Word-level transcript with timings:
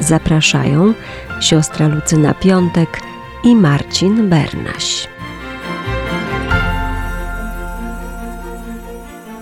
Zapraszają 0.00 0.94
siostra 1.40 1.88
Lucyna 1.88 2.34
Piątek 2.34 3.00
i 3.44 3.56
Marcin 3.56 4.30
Bernaś. 4.30 5.08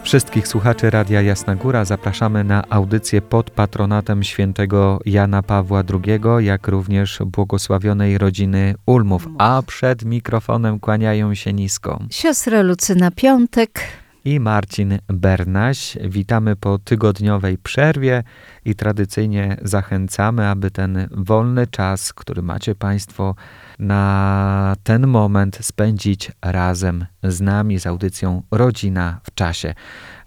Wszystkich 0.03 0.49
słuchaczy 0.49 0.91
Radia 0.91 1.23
Jasna 1.23 1.55
Góra 1.55 1.85
zapraszamy 1.85 2.45
na 2.45 2.65
audycję 2.71 3.23
pod 3.23 3.51
patronatem 3.51 4.23
świętego 4.23 5.01
Jana 5.07 5.43
Pawła 5.43 5.83
II, 5.93 6.47
jak 6.47 6.69
również 6.69 7.19
błogosławionej 7.27 8.19
rodziny 8.19 8.75
Ulmów. 8.87 9.29
A 9.39 9.63
przed 9.67 10.05
mikrofonem 10.05 10.81
kłaniają 10.81 11.35
się 11.35 11.53
nisko. 11.53 11.99
Siostra 12.11 12.63
Lucyna 12.63 13.11
Piątek 13.11 13.81
i 14.25 14.41
Marcin 14.41 14.99
Bernaś. 15.09 15.97
Witamy 16.05 16.57
po 16.57 16.79
tygodniowej 16.79 17.59
przerwie 17.59 18.23
i 18.65 18.75
tradycyjnie 18.75 19.57
zachęcamy, 19.63 20.49
aby 20.49 20.71
ten 20.71 21.09
wolny 21.11 21.67
czas, 21.67 22.13
który 22.13 22.43
macie 22.43 22.75
Państwo 22.75 23.35
na 23.79 24.77
ten 24.83 25.07
moment 25.07 25.59
spędzić 25.61 26.33
razem 26.43 27.07
z 27.23 27.41
nami, 27.41 27.79
z 27.79 27.87
audycją 27.87 28.43
Rodzina 28.51 29.21
w 29.25 29.35
czasie. 29.35 29.75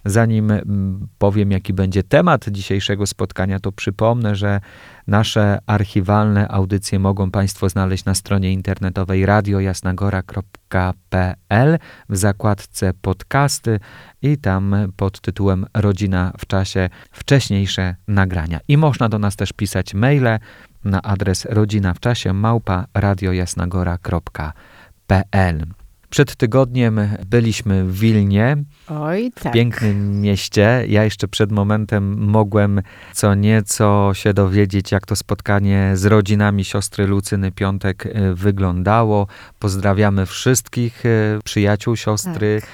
Zanim 0.04 0.50
mm, 0.50 1.08
powiem, 1.18 1.50
jaki 1.50 1.72
będzie 1.72 2.02
temat 2.02 2.48
dzisiejszego 2.48 3.06
spotkania, 3.06 3.60
to 3.60 3.72
przypomnę, 3.72 4.36
że 4.36 4.60
nasze 5.06 5.58
archiwalne 5.66 6.48
audycje 6.48 6.98
mogą 6.98 7.30
Państwo 7.30 7.68
znaleźć 7.68 8.04
na 8.04 8.14
stronie 8.14 8.52
internetowej 8.52 9.26
radiojasnagora.pl 9.26 11.78
w 12.08 12.16
zakładce 12.16 12.92
podcasty 13.02 13.80
i 14.22 14.38
tam 14.38 14.76
pod 14.96 15.20
tytułem 15.20 15.66
Rodzina 15.74 16.32
w 16.38 16.46
czasie 16.46 16.88
wcześniejsze 17.12 17.96
nagrania. 18.08 18.60
I 18.68 18.76
można 18.76 19.08
do 19.08 19.18
nas 19.18 19.36
też 19.36 19.52
pisać 19.52 19.94
maile 19.94 20.38
na 20.84 21.02
adres 21.02 21.44
rodzina 21.44 21.94
w 21.94 22.00
czasie 22.00 22.32
małpa 22.32 22.86
radiojasnagora.pl. 22.94 25.77
Przed 26.10 26.36
tygodniem 26.36 27.00
byliśmy 27.26 27.84
w 27.84 27.98
Wilnie, 27.98 28.56
Oj, 28.88 29.32
w 29.36 29.42
tak. 29.42 29.52
pięknym 29.52 30.20
mieście. 30.20 30.84
Ja 30.88 31.04
jeszcze 31.04 31.28
przed 31.28 31.52
momentem 31.52 32.18
mogłem 32.18 32.82
co 33.12 33.34
nieco 33.34 34.10
się 34.14 34.34
dowiedzieć, 34.34 34.92
jak 34.92 35.06
to 35.06 35.16
spotkanie 35.16 35.92
z 35.94 36.04
rodzinami 36.04 36.64
siostry 36.64 37.06
Lucyny 37.06 37.52
Piątek 37.52 38.06
y, 38.06 38.34
wyglądało. 38.34 39.26
Pozdrawiamy 39.58 40.26
wszystkich 40.26 41.06
y, 41.06 41.38
przyjaciół 41.44 41.96
siostry 41.96 42.58
Tak. 42.60 42.70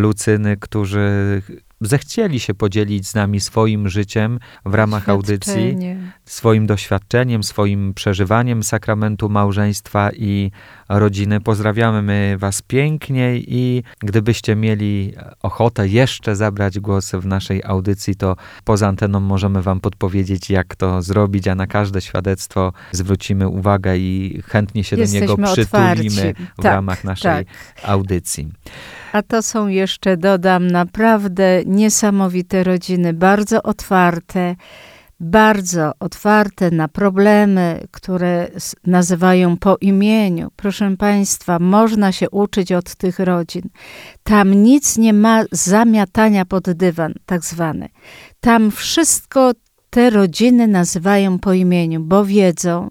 Lucyny, 0.00 0.56
którzy 0.56 1.42
zechcieli 1.80 2.40
się 2.40 2.54
podzielić 2.54 3.08
z 3.08 3.14
nami 3.14 3.40
swoim 3.40 3.88
życiem 3.88 4.38
w 4.64 4.74
ramach 4.74 5.08
audycji. 5.08 5.76
Swoim 6.28 6.66
doświadczeniem, 6.66 7.42
swoim 7.42 7.94
przeżywaniem 7.94 8.62
sakramentu 8.62 9.28
małżeństwa 9.28 10.10
i 10.12 10.50
rodziny. 10.88 11.40
Pozdrawiamy 11.40 12.36
Was 12.38 12.62
pięknie 12.62 13.36
i 13.36 13.82
gdybyście 13.98 14.56
mieli 14.56 15.14
ochotę 15.42 15.88
jeszcze 15.88 16.36
zabrać 16.36 16.80
głos 16.80 17.10
w 17.12 17.26
naszej 17.26 17.62
audycji, 17.64 18.14
to 18.14 18.36
poza 18.64 18.88
anteną 18.88 19.20
możemy 19.20 19.62
Wam 19.62 19.80
podpowiedzieć, 19.80 20.50
jak 20.50 20.76
to 20.76 21.02
zrobić, 21.02 21.48
a 21.48 21.54
na 21.54 21.66
każde 21.66 22.00
świadectwo 22.00 22.72
zwrócimy 22.92 23.48
uwagę 23.48 23.96
i 23.96 24.42
chętnie 24.46 24.84
się 24.84 24.96
do 24.96 25.04
niego 25.04 25.36
Jesteśmy 25.38 25.64
przytulimy 25.64 26.34
w 26.58 26.62
Tak, 26.62 26.72
ramach 26.72 27.04
naszej 27.04 27.44
tak. 27.44 27.54
audycji. 27.84 28.48
A 29.12 29.22
to 29.22 29.42
są 29.42 29.68
jeszcze, 29.68 30.16
dodam, 30.16 30.66
naprawdę 30.66 31.62
niesamowite 31.66 32.64
rodziny, 32.64 33.12
bardzo 33.12 33.62
otwarte, 33.62 34.56
bardzo 35.20 35.92
otwarte 36.00 36.70
na 36.70 36.88
problemy, 36.88 37.86
które 37.90 38.48
nazywają 38.86 39.56
po 39.56 39.76
imieniu. 39.80 40.50
Proszę 40.56 40.96
Państwa, 40.98 41.58
można 41.58 42.12
się 42.12 42.30
uczyć 42.30 42.72
od 42.72 42.94
tych 42.94 43.18
rodzin. 43.18 43.62
Tam 44.22 44.54
nic 44.54 44.98
nie 44.98 45.12
ma 45.12 45.44
zamiatania 45.52 46.44
pod 46.44 46.70
dywan, 46.70 47.14
tak 47.26 47.44
zwane. 47.44 47.88
Tam 48.40 48.70
wszystko 48.70 49.52
te 49.90 50.10
rodziny 50.10 50.66
nazywają 50.66 51.38
po 51.38 51.52
imieniu, 51.52 52.00
bo 52.00 52.24
wiedzą, 52.24 52.90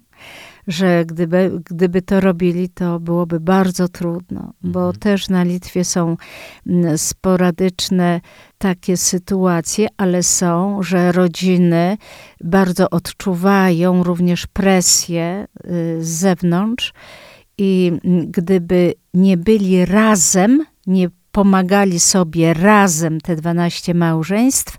że 0.67 1.05
gdyby, 1.05 1.51
gdyby 1.65 2.01
to 2.01 2.19
robili, 2.19 2.69
to 2.69 2.99
byłoby 2.99 3.39
bardzo 3.39 3.87
trudno, 3.87 4.53
bo 4.61 4.79
Mhm. 4.79 4.95
też 4.99 5.29
na 5.29 5.43
Litwie 5.43 5.83
są 5.85 6.17
sporadyczne 6.97 8.21
takie 8.57 8.97
sytuacje, 8.97 9.87
ale 9.97 10.23
są, 10.23 10.83
że 10.83 11.11
rodziny 11.11 11.97
bardzo 12.43 12.89
odczuwają 12.89 14.03
również 14.03 14.47
presję 14.47 15.47
y, 15.65 15.97
z 16.03 16.07
zewnątrz 16.07 16.93
i 17.57 17.91
gdyby 18.27 18.93
nie 19.13 19.37
byli 19.37 19.85
razem, 19.85 20.65
nie 20.87 21.09
pomagali 21.31 21.99
sobie 21.99 22.53
razem 22.53 23.21
te 23.21 23.35
12 23.35 23.93
małżeństw, 23.93 24.77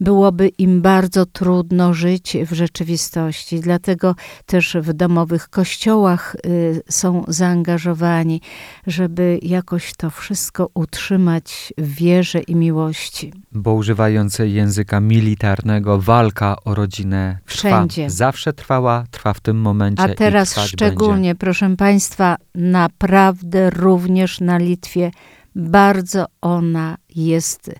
byłoby 0.00 0.48
im 0.48 0.82
bardzo 0.82 1.26
trudno 1.26 1.94
żyć 1.94 2.36
w 2.46 2.52
rzeczywistości. 2.52 3.60
Dlatego 3.60 4.14
też 4.46 4.76
w 4.80 4.92
domowych 4.92 5.48
kościołach 5.48 6.36
y, 6.46 6.82
są 6.90 7.24
zaangażowani, 7.28 8.40
żeby 8.86 9.38
jakoś 9.42 9.94
to 9.94 10.10
wszystko 10.10 10.70
utrzymać 10.74 11.72
w 11.78 11.94
wierze 11.94 12.40
i 12.40 12.54
miłości. 12.54 13.32
Bo 13.52 13.74
używając 13.74 14.38
języka 14.38 15.00
militarnego, 15.00 15.98
walka 15.98 16.56
o 16.64 16.74
rodzinę 16.74 17.38
trwa. 17.46 17.68
Wszędzie. 17.68 18.10
Zawsze 18.10 18.52
trwała, 18.52 19.04
trwa 19.10 19.32
w 19.32 19.40
tym 19.40 19.60
momencie. 19.60 20.02
A 20.02 20.08
teraz 20.08 20.56
szczególnie, 20.60 21.34
proszę 21.34 21.76
Państwa, 21.76 22.36
naprawdę 22.54 23.70
również 23.70 24.40
na 24.40 24.58
Litwie 24.58 25.10
bardzo 25.58 26.26
ona 26.40 26.96
jest 27.14 27.70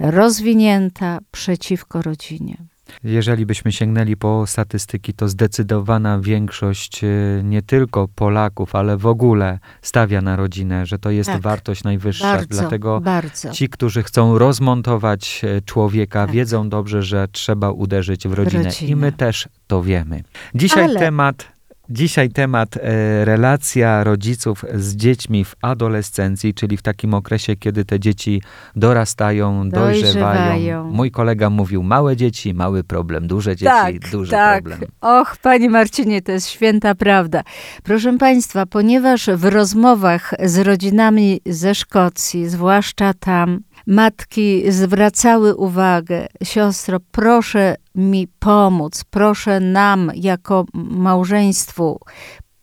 rozwinięta 0.00 1.18
przeciwko 1.30 2.02
rodzinie. 2.02 2.56
Jeżeli 3.04 3.46
byśmy 3.46 3.72
sięgnęli 3.72 4.16
po 4.16 4.46
statystyki, 4.46 5.14
to 5.14 5.28
zdecydowana 5.28 6.20
większość 6.20 7.04
e, 7.04 7.08
nie 7.44 7.62
tylko 7.62 8.08
Polaków, 8.14 8.74
ale 8.74 8.96
w 8.96 9.06
ogóle 9.06 9.58
stawia 9.82 10.20
na 10.22 10.36
rodzinę, 10.36 10.86
że 10.86 10.98
to 10.98 11.10
jest 11.10 11.30
Tak. 11.30 11.40
wartość 11.42 11.84
najwyższa. 11.84 12.32
Bardzo, 12.32 12.60
Dlatego 12.60 13.00
bardzo. 13.00 13.50
ci, 13.50 13.68
którzy 13.68 14.02
chcą 14.02 14.38
rozmontować 14.38 15.40
e, 15.44 15.60
człowieka, 15.60 16.26
Tak. 16.26 16.34
wiedzą 16.34 16.68
dobrze, 16.68 17.02
że 17.02 17.28
trzeba 17.32 17.70
uderzyć 17.70 18.28
w 18.28 18.32
rodzinę. 18.32 18.64
rodzinę. 18.64 18.90
I 18.90 18.96
my 18.96 19.12
też 19.12 19.48
to 19.66 19.82
wiemy. 19.82 20.22
Dzisiaj 20.54 20.84
Ale- 20.84 20.98
temat. 21.00 21.57
Dzisiaj 21.90 22.28
temat 22.30 22.76
e, 22.76 23.24
relacja 23.24 24.04
rodziców 24.04 24.64
z 24.74 24.96
dziećmi 24.96 25.44
w 25.44 25.54
adolescencji, 25.62 26.54
czyli 26.54 26.76
w 26.76 26.82
takim 26.82 27.14
okresie, 27.14 27.56
kiedy 27.56 27.84
te 27.84 28.00
dzieci 28.00 28.42
dorastają, 28.76 29.68
dojrzewają. 29.68 30.52
Dojrzewają. 30.52 30.90
Mój 30.90 31.10
kolega 31.10 31.50
mówił 31.50 31.82
małe 31.82 32.16
dzieci, 32.16 32.54
mały 32.54 32.84
problem, 32.84 33.26
duże 33.26 33.56
dzieci, 33.56 33.72
tak, 33.72 34.10
duży 34.10 34.30
tak. 34.30 34.64
problem. 34.64 34.90
Och, 35.00 35.36
Panie 35.42 35.70
Marcinie, 35.70 36.22
to 36.22 36.32
jest 36.32 36.48
święta 36.48 36.94
prawda. 36.94 37.42
Proszę 37.82 38.18
Państwa, 38.18 38.66
ponieważ 38.66 39.26
w 39.26 39.44
rozmowach 39.44 40.34
z 40.44 40.58
rodzinami 40.58 41.40
ze 41.46 41.74
Szkocji, 41.74 42.48
zwłaszcza 42.48 43.14
tam, 43.14 43.60
matki 43.88 44.72
zwracały 44.72 45.56
uwagę, 45.56 46.26
siostro, 46.42 46.98
proszę 47.10 47.76
mi 47.94 48.28
pomóc, 48.38 49.04
proszę 49.10 49.60
nam 49.60 50.12
jako 50.14 50.64
małżeństwu 50.74 52.00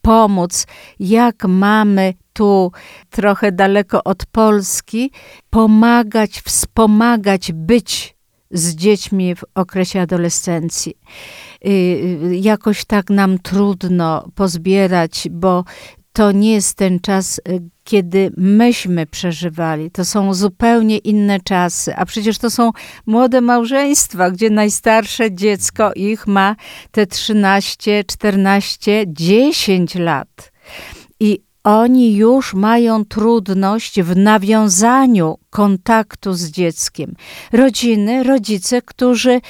pomóc, 0.01 0.67
jak 0.99 1.45
mamy 1.45 2.13
tu 2.33 2.71
trochę 3.09 3.51
daleko 3.51 4.03
od 4.03 4.25
Polski, 4.25 5.11
pomagać, 5.49 6.41
wspomagać, 6.41 7.51
być 7.51 8.15
z 8.51 8.75
dziećmi 8.75 9.35
w 9.35 9.43
okresie 9.55 10.01
adolescencji. 10.01 10.93
Y, 11.65 11.69
y, 11.69 12.35
Jakoś 12.35 12.85
tak 12.85 13.09
nam 13.09 13.39
trudno 13.39 14.27
pozbierać, 14.35 15.27
bo 15.31 15.63
to 16.15 16.31
nie 16.31 16.53
jest 16.53 16.77
ten 16.77 16.99
czas, 16.99 17.41
y, 17.49 17.61
kiedy 17.83 18.31
myśmy 18.37 19.05
przeżywali. 19.05 19.91
To 19.91 20.05
są 20.05 20.33
zupełnie 20.33 20.97
inne 20.97 21.39
czasy. 21.39 21.95
A 21.95 22.05
przecież 22.05 22.37
to 22.37 22.49
są 22.49 22.71
młode 23.05 23.41
małżeństwa, 23.41 24.31
gdzie 24.31 24.49
najstarsze 24.49 25.31
dziecko 25.31 25.93
ich 25.93 26.27
ma 26.27 26.55
te 26.91 27.07
13, 27.07 28.03
14, 28.07 29.03
10 29.07 29.95
lat. 29.95 30.51
I 31.19 31.41
oni 31.65 32.15
już 32.15 32.53
mają 32.53 33.05
trudność 33.05 34.01
w 34.01 34.17
nawiązaniu 34.17 35.37
kontaktu 35.49 36.33
z 36.33 36.45
dzieckiem. 36.45 37.15
Rodziny, 37.51 38.23
rodzice, 38.23 38.81
którzy, 38.81 39.41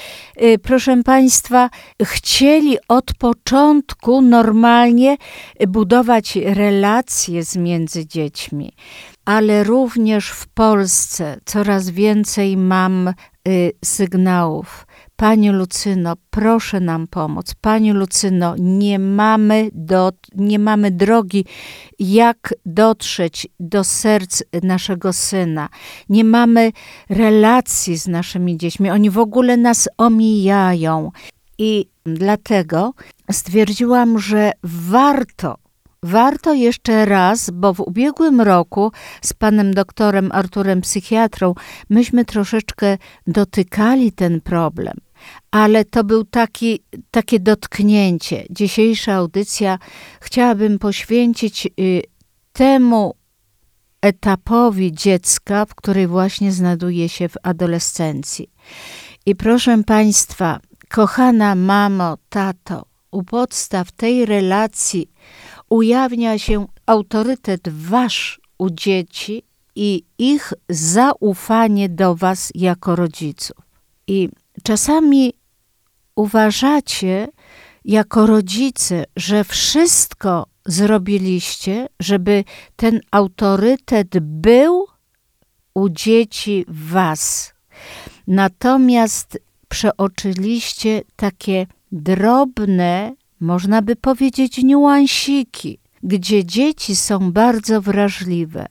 y, 0.42 0.60
proszę 0.64 1.04
Państwa, 1.04 1.70
chcieli 2.04 2.78
od 2.88 3.14
początku 3.14 4.22
normalnie 4.22 5.18
budować 5.68 6.36
relacje 6.36 7.42
między 7.56 8.08
dziećmi 8.08 8.74
ale 9.26 9.64
również 9.64 10.30
w 10.30 10.48
Polsce 10.48 11.40
coraz 11.46 11.90
więcej 11.90 12.58
mam 12.58 13.14
y, 13.48 13.72
sygnałów 13.86 14.85
Pani 15.16 15.50
Lucyno, 15.50 16.14
proszę 16.30 16.80
nam 16.80 17.08
pomóc. 17.08 17.56
Pani 17.62 17.92
Lucyno, 17.92 18.56
nie 18.60 19.00
mamy, 19.00 19.70
do, 19.74 20.12
nie 20.36 20.60
mamy 20.60 20.92
drogi, 20.92 21.46
jak 22.00 22.54
dotrzeć 22.66 23.48
do 23.60 23.84
serc 23.84 24.44
naszego 24.64 25.14
syna. 25.14 25.70
Nie 26.10 26.24
mamy 26.24 26.72
relacji 27.10 27.98
z 27.98 28.08
naszymi 28.08 28.58
dziećmi. 28.58 28.90
Oni 28.90 29.10
w 29.10 29.18
ogóle 29.18 29.58
nas 29.58 29.90
omijają. 29.98 31.12
I 31.58 31.86
dlatego 32.06 32.94
stwierdziłam, 33.32 34.20
że 34.20 34.52
warto 34.64 35.56
Warto 36.04 36.54
jeszcze 36.54 37.06
raz, 37.06 37.50
bo 37.50 37.74
w 37.74 37.80
ubiegłym 37.80 38.42
roku 38.42 38.92
z 39.22 39.34
panem 39.34 39.74
doktorem 39.74 40.32
Arturem 40.32 40.82
psychiatrą 40.82 41.54
myśmy 41.90 42.26
troszeczkę 42.26 42.98
dotykali 43.28 44.12
ten 44.12 44.42
problem 44.42 45.05
ale 45.56 45.86
to 45.86 46.04
był 46.04 46.24
taki, 46.24 46.80
takie 47.12 47.40
dotknięcie. 47.40 48.46
Dzisiejsza 48.50 49.14
audycja 49.14 49.80
chciałabym 50.22 50.80
poświęcić 50.80 51.68
y, 51.80 52.02
temu 52.54 53.16
etapowi 54.02 54.94
dziecka, 54.94 55.66
w 55.66 55.76
której 55.76 56.08
właśnie 56.08 56.52
znajduje 56.52 57.10
się 57.10 57.30
w 57.30 57.38
adolescencji. 57.44 58.50
I 59.26 59.36
proszę 59.36 59.84
Państwa, 59.84 60.60
kochana 60.90 61.56
mamo, 61.56 62.18
tato, 62.30 62.86
u 63.12 63.24
podstaw 63.24 63.92
tej 63.92 64.26
relacji 64.26 65.12
ujawnia 65.70 66.40
się 66.40 66.68
autorytet 66.86 67.70
wasz 67.70 68.40
u 68.58 68.70
dzieci 68.70 69.44
i 69.76 70.04
ich 70.18 70.54
zaufanie 70.70 71.90
do 71.90 72.16
was 72.16 72.52
jako 72.56 72.96
rodziców. 72.96 73.58
I 74.08 74.30
czasami 74.64 75.34
uważacie 76.16 77.28
jako 77.86 78.26
rodzice, 78.26 79.04
że 79.16 79.44
wszystko 79.44 80.48
zrobiliście, 80.66 81.88
żeby 82.00 82.44
ten 82.76 83.00
autorytet 83.12 84.20
był 84.20 84.88
u 85.74 85.90
dzieci 85.90 86.66
was. 86.68 87.54
Natomiast 88.28 89.40
przeoczyliście 89.68 91.02
takie 91.16 91.68
drobne, 91.92 93.16
można 93.40 93.82
by 93.82 93.96
powiedzieć, 93.96 94.58
niuansiki, 94.58 95.80
gdzie 96.04 96.46
dzieci 96.46 96.96
są 96.96 97.32
bardzo 97.32 97.82
wrażliwe 97.82 98.66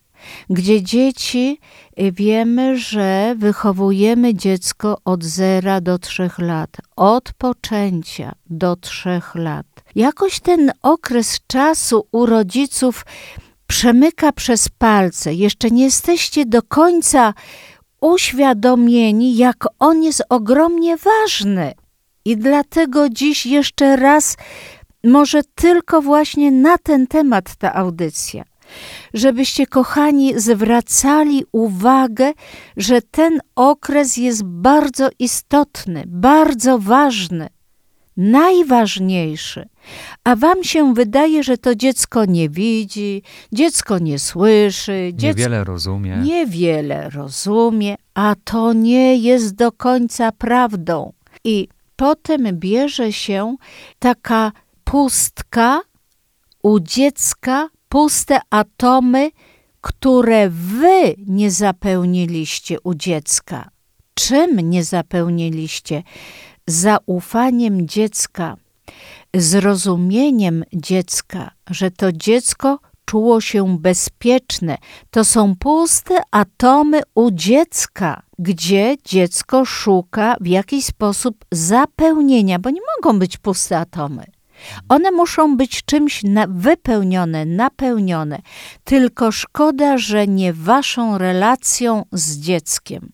gdzie 0.51 0.83
dzieci 0.83 1.61
y, 2.01 2.13
wiemy, 2.13 2.79
że 2.79 3.35
wychowujemy 3.39 4.35
dziecko 4.35 4.99
od 5.05 5.25
zera 5.25 5.81
do 5.81 5.99
trzech 5.99 6.39
lat, 6.39 6.71
od 6.97 7.33
poczęcia 7.33 8.33
do 8.51 8.77
trzech 8.77 9.35
lat. 9.35 9.67
Jakoś 9.95 10.41
ten 10.41 10.73
okres 10.83 11.41
czasu 11.47 12.07
u 12.13 12.27
rodziców 12.27 13.05
przemyka 13.67 14.33
przez 14.33 14.69
palce. 14.69 15.35
Jeszcze 15.35 15.71
nie 15.71 15.85
jesteście 15.85 16.47
do 16.47 16.63
końca 16.63 17.35
uświadomieni, 18.01 19.37
jak 19.37 19.67
on 19.79 20.03
jest 20.03 20.23
ogromnie 20.29 20.97
ważny. 20.97 21.73
I 22.25 22.37
dlatego 22.37 23.09
dziś 23.09 23.47
jeszcze 23.47 23.97
raz, 23.97 24.37
może 25.05 25.41
tylko 25.55 26.03
właśnie 26.03 26.51
na 26.51 26.79
ten 26.79 27.07
temat 27.07 27.57
ta 27.57 27.75
audycja 27.75 28.45
żebyście, 29.15 29.67
kochani, 29.67 30.41
zwracali 30.41 31.45
uwagę, 31.53 32.33
że 32.77 33.03
ten 33.03 33.41
okres 33.57 34.17
jest 34.17 34.45
bardzo 34.45 35.09
istotny, 35.19 36.05
bardzo 36.07 36.79
ważny, 36.79 37.49
najważniejszy. 38.17 39.69
A 40.25 40.37
wam 40.37 40.65
się 40.65 40.95
wydaje, 40.95 41.43
że 41.43 41.59
to 41.59 41.75
dziecko 41.75 42.25
nie 42.25 42.49
widzi, 42.49 43.23
dziecko 43.53 43.99
nie 43.99 44.19
słyszy, 44.19 45.11
dziecko 45.15 45.39
niewiele 45.39 45.65
rozumie. 45.65 46.17
Niewiele 46.17 47.11
rozumie, 47.11 47.95
a 48.15 48.35
to 48.45 48.73
nie 48.73 49.17
jest 49.17 49.55
do 49.55 49.73
końca 49.73 50.33
prawdą. 50.33 51.13
I 51.45 51.69
potem 51.97 52.43
bierze 52.53 53.13
się 53.13 53.57
taka 53.99 54.53
pustka 54.85 55.81
u 56.63 56.81
dziecka 56.81 57.69
puste 57.95 58.41
atomy, 58.51 59.31
które 59.81 60.49
wy 60.51 61.15
nie 61.27 61.51
zapełniliście 61.51 62.81
u 62.81 62.95
dziecka. 62.95 63.69
Czym 64.15 64.71
nie 64.71 64.85
zapełniliście? 64.85 66.03
Zaufaniem 66.67 67.89
dziecka, 67.89 68.57
zrozumieniem 69.35 70.65
dziecka, 70.73 71.51
że 71.71 71.91
to 71.91 72.13
dziecko 72.13 72.79
czuło 73.05 73.41
się 73.41 73.79
bezpieczne. 73.79 74.79
To 75.11 75.25
są 75.25 75.57
puste 75.57 76.19
atomy 76.31 77.01
u 77.15 77.31
dziecka, 77.31 78.23
gdzie 78.39 78.97
dziecko 79.05 79.65
szuka 79.65 80.37
w 80.41 80.47
jakiś 80.47 80.85
sposób 80.85 81.45
zapełnienia, 81.53 82.59
bo 82.59 82.71
nie 82.71 82.81
mogą 82.97 83.19
być 83.19 83.39
puste 83.39 83.79
atomy. 83.79 84.34
One 84.89 85.11
muszą 85.11 85.57
być 85.57 85.85
czymś 85.85 86.23
na, 86.23 86.47
wypełnione, 86.49 87.45
napełnione. 87.45 88.39
Tylko 88.85 89.33
szkoda, 89.33 89.99
że 89.99 90.27
nie 90.27 90.53
waszą 90.53 91.19
relacją 91.19 92.05
z 92.13 92.39
dzieckiem. 92.39 93.13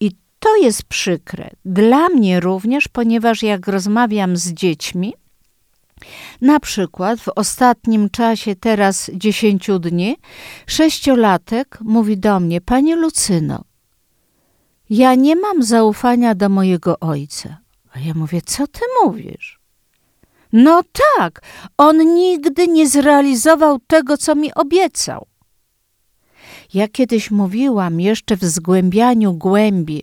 I 0.00 0.10
to 0.38 0.56
jest 0.56 0.84
przykre. 0.84 1.50
Dla 1.64 2.08
mnie 2.08 2.40
również, 2.40 2.88
ponieważ 2.88 3.42
jak 3.42 3.68
rozmawiam 3.68 4.36
z 4.36 4.52
dziećmi, 4.52 5.14
na 6.40 6.60
przykład 6.60 7.20
w 7.20 7.28
ostatnim 7.28 8.10
czasie, 8.10 8.56
teraz 8.56 9.10
10 9.14 9.68
dni, 9.80 10.16
sześciolatek 10.66 11.78
mówi 11.80 12.18
do 12.18 12.40
mnie: 12.40 12.60
Panie 12.60 12.96
Lucyno, 12.96 13.64
ja 14.90 15.14
nie 15.14 15.36
mam 15.36 15.62
zaufania 15.62 16.34
do 16.34 16.48
mojego 16.48 17.00
ojca. 17.00 17.58
A 17.92 17.98
ja 17.98 18.14
mówię: 18.14 18.42
Co 18.42 18.66
ty 18.66 18.80
mówisz? 19.04 19.57
No 20.52 20.82
tak, 21.16 21.42
on 21.78 22.14
nigdy 22.14 22.68
nie 22.68 22.88
zrealizował 22.88 23.78
tego, 23.86 24.16
co 24.16 24.34
mi 24.34 24.54
obiecał. 24.54 25.26
Ja 26.74 26.88
kiedyś 26.88 27.30
mówiłam 27.30 28.00
jeszcze 28.00 28.36
w 28.36 28.44
zgłębianiu 28.44 29.34
głębi, 29.34 30.02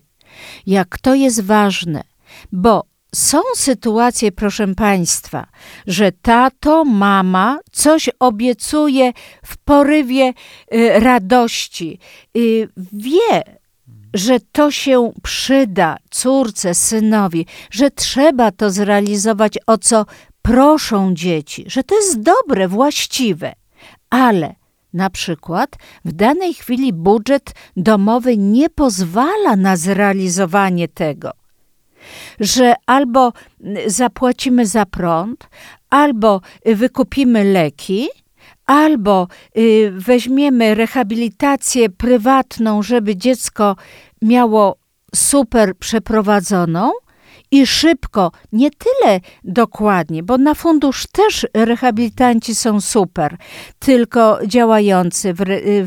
jak 0.68 1.00
to 1.00 1.16
jest 1.16 1.42
ważne, 1.42 2.04
bo 2.52 2.84
są 3.16 3.42
sytuacje, 3.56 4.32
proszę 4.32 4.76
Państwa, 4.76 5.48
że 5.88 6.12
tato, 6.12 6.86
mama 6.86 7.60
coś 7.72 8.10
obiecuje 8.20 9.14
w 9.46 9.58
porywie 9.58 10.34
y, 10.74 11.00
radości, 11.00 12.00
y, 12.38 12.70
wie, 12.94 13.44
że 14.14 14.40
to 14.52 14.72
się 14.72 15.12
przyda 15.24 15.98
córce, 16.12 16.74
synowi, 16.74 17.46
że 17.72 17.92
trzeba 17.92 18.52
to 18.52 18.72
zrealizować, 18.72 19.58
o 19.68 19.78
co 19.78 20.06
proszą 20.46 21.14
dzieci, 21.14 21.64
że 21.68 21.84
to 21.84 21.96
jest 21.96 22.22
dobre, 22.22 22.68
właściwe, 22.68 23.54
ale 24.10 24.56
na 24.94 25.10
przykład 25.10 25.76
w 26.06 26.12
danej 26.12 26.54
chwili 26.54 26.94
budżet 26.94 27.52
domowy 27.78 28.38
nie 28.38 28.70
pozwala 28.70 29.56
na 29.56 29.78
zrealizowanie 29.78 30.88
tego, 30.88 31.32
że 32.40 32.74
albo 32.86 33.34
zapłacimy 33.88 34.66
za 34.66 34.86
prąd, 34.86 35.50
albo 35.90 36.42
wykupimy 36.66 37.44
leki, 37.44 38.08
albo 38.66 39.28
y, 39.58 39.92
weźmiemy 39.96 40.76
rehabilitację 40.76 41.90
prywatną, 41.90 42.84
żeby 42.84 43.16
dziecko 43.16 43.76
miało 44.22 44.78
super 45.16 45.78
przeprowadzoną, 45.78 46.92
i 47.52 47.68
szybko, 47.68 48.32
nie 48.52 48.70
tyle 48.72 49.20
dokładnie, 49.44 50.24
bo 50.24 50.38
na 50.38 50.54
fundusz 50.54 51.08
też 51.12 51.48
rehabilitanci 51.54 52.56
są 52.56 52.82
super, 52.82 53.38
tylko 53.80 54.40
działający 54.48 55.34
w, 55.34 55.38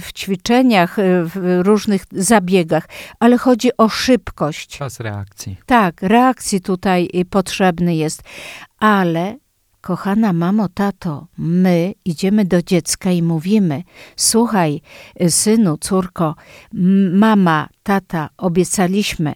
w 0.01 0.13
ćwiczeniach, 0.13 0.97
w 1.25 1.61
różnych 1.63 2.05
zabiegach, 2.13 2.89
ale 3.21 3.39
chodzi 3.39 3.71
o 3.77 3.89
szybkość. 3.89 4.79
Czas 4.79 5.01
reakcji. 5.01 5.57
Tak, 5.67 6.03
reakcji 6.03 6.61
tutaj 6.61 7.11
potrzebny 7.31 7.97
jest, 7.97 8.23
ale 8.79 9.37
Kochana 9.81 10.33
mamo, 10.33 10.69
tato, 10.69 11.27
my 11.39 11.95
idziemy 12.05 12.45
do 12.45 12.63
dziecka 12.63 13.11
i 13.11 13.23
mówimy: 13.23 13.83
Słuchaj, 14.17 14.81
synu, 15.29 15.77
córko, 15.77 16.35
mama, 17.13 17.69
tata, 17.83 18.29
obiecaliśmy 18.37 19.35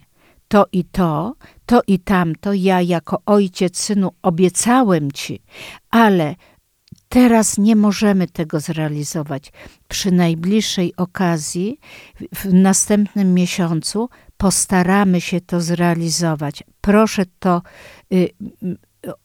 to 0.53 0.67
i 0.73 0.85
to, 0.85 1.35
to 1.73 1.81
i 1.87 1.99
tamto. 1.99 2.53
Ja 2.53 2.81
jako 2.81 3.23
ojciec, 3.27 3.79
synu, 3.79 4.11
obiecałem 4.23 5.13
ci, 5.13 5.43
ale 5.91 6.35
teraz 7.09 7.59
nie 7.59 7.77
możemy 7.77 8.27
tego 8.27 8.61
zrealizować. 8.61 9.53
Przy 9.89 10.13
najbliższej 10.13 10.97
okazji, 10.97 11.79
w 12.35 12.53
następnym 12.53 13.35
miesiącu, 13.35 14.09
postaramy 14.37 15.21
się 15.21 15.41
to 15.41 15.61
zrealizować. 15.61 16.63
Proszę 16.81 17.23
to. 17.39 17.63
Y, 18.13 18.29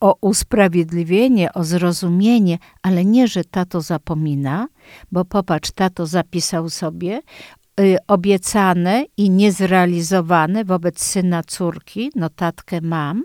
o 0.00 0.16
usprawiedliwienie, 0.20 1.52
o 1.52 1.64
zrozumienie, 1.64 2.58
ale 2.82 3.04
nie, 3.04 3.28
że 3.28 3.44
tato 3.44 3.80
zapomina, 3.80 4.68
bo 5.12 5.24
popatrz, 5.24 5.70
tato 5.70 6.06
zapisał 6.06 6.70
sobie 6.70 7.20
obiecane 8.08 9.04
i 9.16 9.30
niezrealizowane 9.30 10.64
wobec 10.64 11.02
syna 11.02 11.42
córki, 11.42 12.10
notatkę 12.16 12.80
mam. 12.80 13.24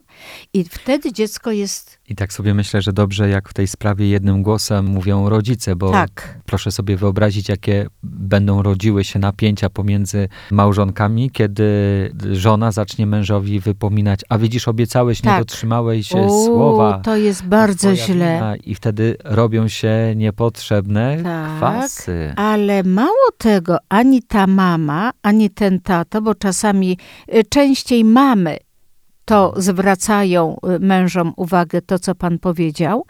I 0.54 0.64
wtedy 0.64 1.14
dziecko 1.14 1.52
jest 1.52 2.00
i 2.10 2.16
tak 2.16 2.34
sobie 2.34 2.54
myślę, 2.54 2.82
że 2.82 2.94
dobrze, 2.94 3.30
jak 3.30 3.50
w 3.50 3.54
tej 3.54 3.68
sprawie 3.68 4.08
jednym 4.08 4.44
głosem 4.44 4.86
mówią 4.86 5.30
rodzice, 5.30 5.76
bo 5.76 5.92
tak. 5.92 6.40
proszę 6.46 6.72
sobie 6.72 6.98
wyobrazić, 6.98 7.50
jakie 7.50 7.88
będą 8.04 8.62
rodziły 8.64 9.04
się 9.04 9.20
napięcia 9.20 9.70
pomiędzy 9.70 10.30
małżonkami, 10.52 11.32
kiedy 11.32 11.64
żona 12.32 12.72
zacznie 12.72 13.08
mężowi 13.08 13.60
wypominać, 13.60 14.20
a 14.30 14.38
widzisz, 14.38 14.68
obiecałeś, 14.68 15.22
tak. 15.22 15.34
nie 15.34 15.40
dotrzymałeś 15.40 16.12
U, 16.12 16.46
słowa. 16.46 17.00
To 17.04 17.16
jest 17.16 17.46
bardzo 17.46 17.96
źle. 17.96 18.56
I 18.64 18.76
wtedy 18.76 19.18
robią 19.24 19.68
się 19.68 20.14
niepotrzebne 20.16 21.18
tak, 21.24 21.58
kwasy. 21.58 22.34
Ale 22.36 22.84
mało 22.84 23.32
tego, 23.38 23.78
ani 23.90 24.24
ta 24.24 24.48
mama, 24.48 25.12
ani 25.22 25.50
ten 25.50 25.80
tato, 25.80 26.22
bo 26.22 26.36
czasami 26.36 26.98
y, 27.36 27.44
częściej 27.44 28.04
mamy 28.04 28.58
to 29.34 29.54
zwracają 29.58 30.58
y, 30.76 30.80
mężom 30.80 31.34
uwagę, 31.36 31.82
to 31.82 32.00
co 32.00 32.16
pan 32.16 32.40
powiedział, 32.40 33.06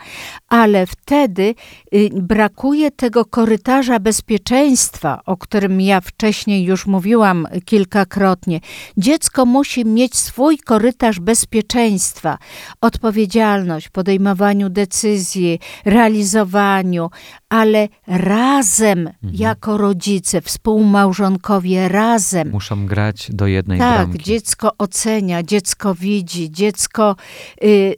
ale 0.50 0.88
wtedy 0.88 1.56
y, 1.96 2.10
brakuje 2.14 2.92
tego 2.92 3.26
korytarza 3.26 4.00
bezpieczeństwa, 4.00 5.22
o 5.26 5.38
którym 5.38 5.82
ja 5.82 6.02
wcześniej 6.02 6.64
już 6.64 6.86
mówiłam 6.86 7.48
kilkakrotnie. 7.66 8.60
Dziecko 8.98 9.46
musi 9.46 9.86
mieć 9.86 10.16
swój 10.16 10.58
korytarz 10.58 11.20
bezpieczeństwa, 11.20 12.38
odpowiedzialność, 12.82 13.90
podejmowaniu 13.90 14.70
decyzji, 14.70 15.60
realizowaniu, 15.86 17.10
ale 17.50 17.88
razem, 18.08 19.00
mhm. 19.00 19.34
jako 19.34 19.78
rodzice, 19.78 20.42
współmałżonkowie, 20.42 21.88
razem. 21.88 22.52
Muszą 22.52 22.86
grać 22.86 23.32
do 23.32 23.48
jednej 23.48 23.80
tak, 23.80 23.98
bramki. 23.98 24.18
Tak, 24.18 24.26
dziecko 24.26 24.72
ocenia, 24.78 25.44
dziecko 25.44 25.96
widzi, 26.14 26.52
dziecko 26.52 27.16
y, 27.64 27.96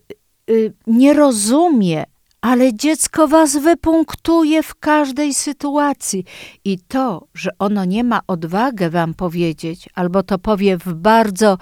y, 0.50 0.74
nie 0.88 1.13
rozumie, 1.13 2.05
ale 2.41 2.74
dziecko 2.74 3.27
was 3.27 3.57
wypunktuje 3.57 4.63
w 4.63 4.75
każdej 4.75 5.34
sytuacji. 5.34 6.25
I 6.65 6.79
to, 6.88 7.27
że 7.34 7.50
ono 7.60 7.86
nie 7.86 8.03
ma 8.03 8.19
odwagę 8.27 8.89
wam 8.89 9.13
powiedzieć, 9.13 9.89
albo 9.95 10.24
to 10.24 10.38
powie 10.38 10.77
w 10.77 10.93
bardzo 10.93 11.57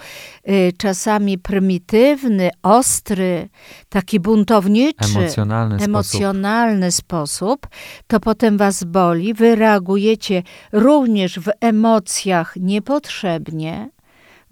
y, 0.48 0.72
czasami 0.78 1.38
prymitywny, 1.38 2.50
ostry, 2.62 3.48
taki 3.88 4.20
buntowniczy, 4.20 5.18
emocjonalny, 5.18 5.84
emocjonalny 5.84 6.92
sposób. 6.92 7.66
sposób, 7.66 7.66
to 8.06 8.20
potem 8.20 8.56
was 8.56 8.84
boli. 8.84 9.34
Wy 9.34 9.54
reagujecie 9.56 10.42
również 10.72 11.38
w 11.38 11.50
emocjach 11.60 12.56
niepotrzebnie 12.56 13.94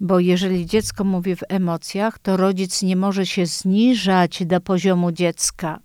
bo 0.03 0.19
jeżeli 0.19 0.65
dziecko 0.65 1.03
mówi 1.03 1.35
w 1.35 1.43
emocjach, 1.49 2.19
to 2.19 2.37
rodzic 2.37 2.81
nie 2.81 2.95
może 2.95 3.25
się 3.25 3.45
zniżać 3.45 4.45
do 4.45 4.61
poziomu 4.61 5.11
dziecka. 5.11 5.79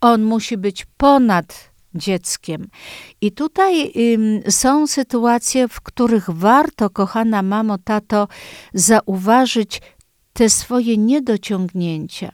On 0.00 0.22
musi 0.22 0.56
być 0.56 0.86
ponad 0.96 1.70
dzieckiem. 1.94 2.68
I 3.20 3.32
tutaj 3.32 3.92
ym, 4.14 4.40
są 4.50 4.86
sytuacje, 4.86 5.68
w 5.68 5.80
których 5.80 6.30
warto, 6.30 6.90
kochana 6.90 7.42
mamo, 7.42 7.78
tato, 7.78 8.28
zauważyć 8.74 9.82
te 10.32 10.50
swoje 10.50 10.96
niedociągnięcia. 10.96 12.32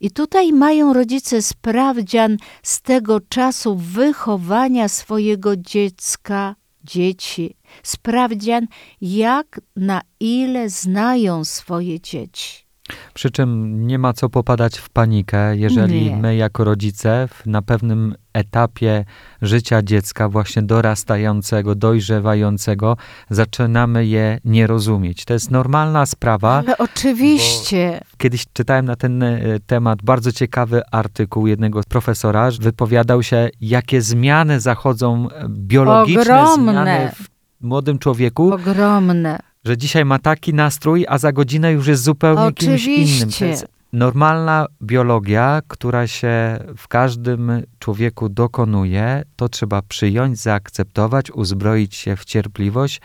I 0.00 0.10
tutaj 0.10 0.52
mają 0.52 0.92
rodzice 0.92 1.42
sprawdzian 1.42 2.36
z 2.62 2.82
tego 2.82 3.20
czasu 3.20 3.76
wychowania 3.76 4.88
swojego 4.88 5.56
dziecka 5.56 6.56
dzieci. 6.84 7.55
Sprawdzian, 7.82 8.66
jak 9.00 9.60
na 9.76 10.00
ile 10.20 10.68
znają 10.70 11.44
swoje 11.44 12.00
dzieci. 12.00 12.66
Przy 13.14 13.30
czym 13.30 13.80
nie 13.86 13.98
ma 13.98 14.12
co 14.12 14.28
popadać 14.28 14.78
w 14.78 14.88
panikę, 14.88 15.56
jeżeli 15.56 16.10
nie. 16.10 16.16
my 16.16 16.36
jako 16.36 16.64
rodzice 16.64 17.28
na 17.46 17.62
pewnym 17.62 18.14
etapie 18.32 19.04
życia 19.42 19.82
dziecka, 19.82 20.28
właśnie 20.28 20.62
dorastającego, 20.62 21.74
dojrzewającego, 21.74 22.96
zaczynamy 23.30 24.06
je 24.06 24.38
nie 24.44 24.66
rozumieć. 24.66 25.24
To 25.24 25.32
jest 25.32 25.50
normalna 25.50 26.06
sprawa. 26.06 26.52
Ale 26.66 26.78
oczywiście. 26.78 28.00
Kiedyś 28.18 28.44
czytałem 28.52 28.84
na 28.84 28.96
ten 28.96 29.22
e, 29.22 29.40
temat 29.66 30.02
bardzo 30.02 30.32
ciekawy 30.32 30.82
artykuł 30.90 31.46
jednego 31.46 31.80
profesora. 31.88 32.50
Wypowiadał 32.60 33.22
się, 33.22 33.48
jakie 33.60 34.02
zmiany 34.02 34.60
zachodzą, 34.60 35.30
e, 35.30 35.46
biologiczne 35.48 36.22
Ogromne. 36.22 36.72
zmiany 36.72 37.10
w 37.14 37.35
młodym 37.60 37.98
człowieku. 37.98 38.52
Ogromne 38.52 39.38
że 39.66 39.78
dzisiaj 39.78 40.04
ma 40.04 40.18
taki 40.18 40.54
nastrój, 40.54 41.06
a 41.08 41.18
za 41.18 41.32
godzinę 41.32 41.72
już 41.72 41.86
jest 41.86 42.02
zupełnie 42.02 42.42
Oczywiście. 42.42 42.94
kimś 42.96 43.16
innym. 43.16 43.30
To 43.38 43.44
jest 43.44 43.66
normalna 43.92 44.66
biologia, 44.82 45.62
która 45.68 46.06
się 46.06 46.58
w 46.76 46.88
każdym 46.88 47.62
człowieku 47.78 48.28
dokonuje, 48.28 49.22
to 49.36 49.48
trzeba 49.48 49.82
przyjąć, 49.82 50.38
zaakceptować, 50.38 51.30
uzbroić 51.30 51.94
się 51.94 52.16
w 52.16 52.24
cierpliwość, 52.24 53.00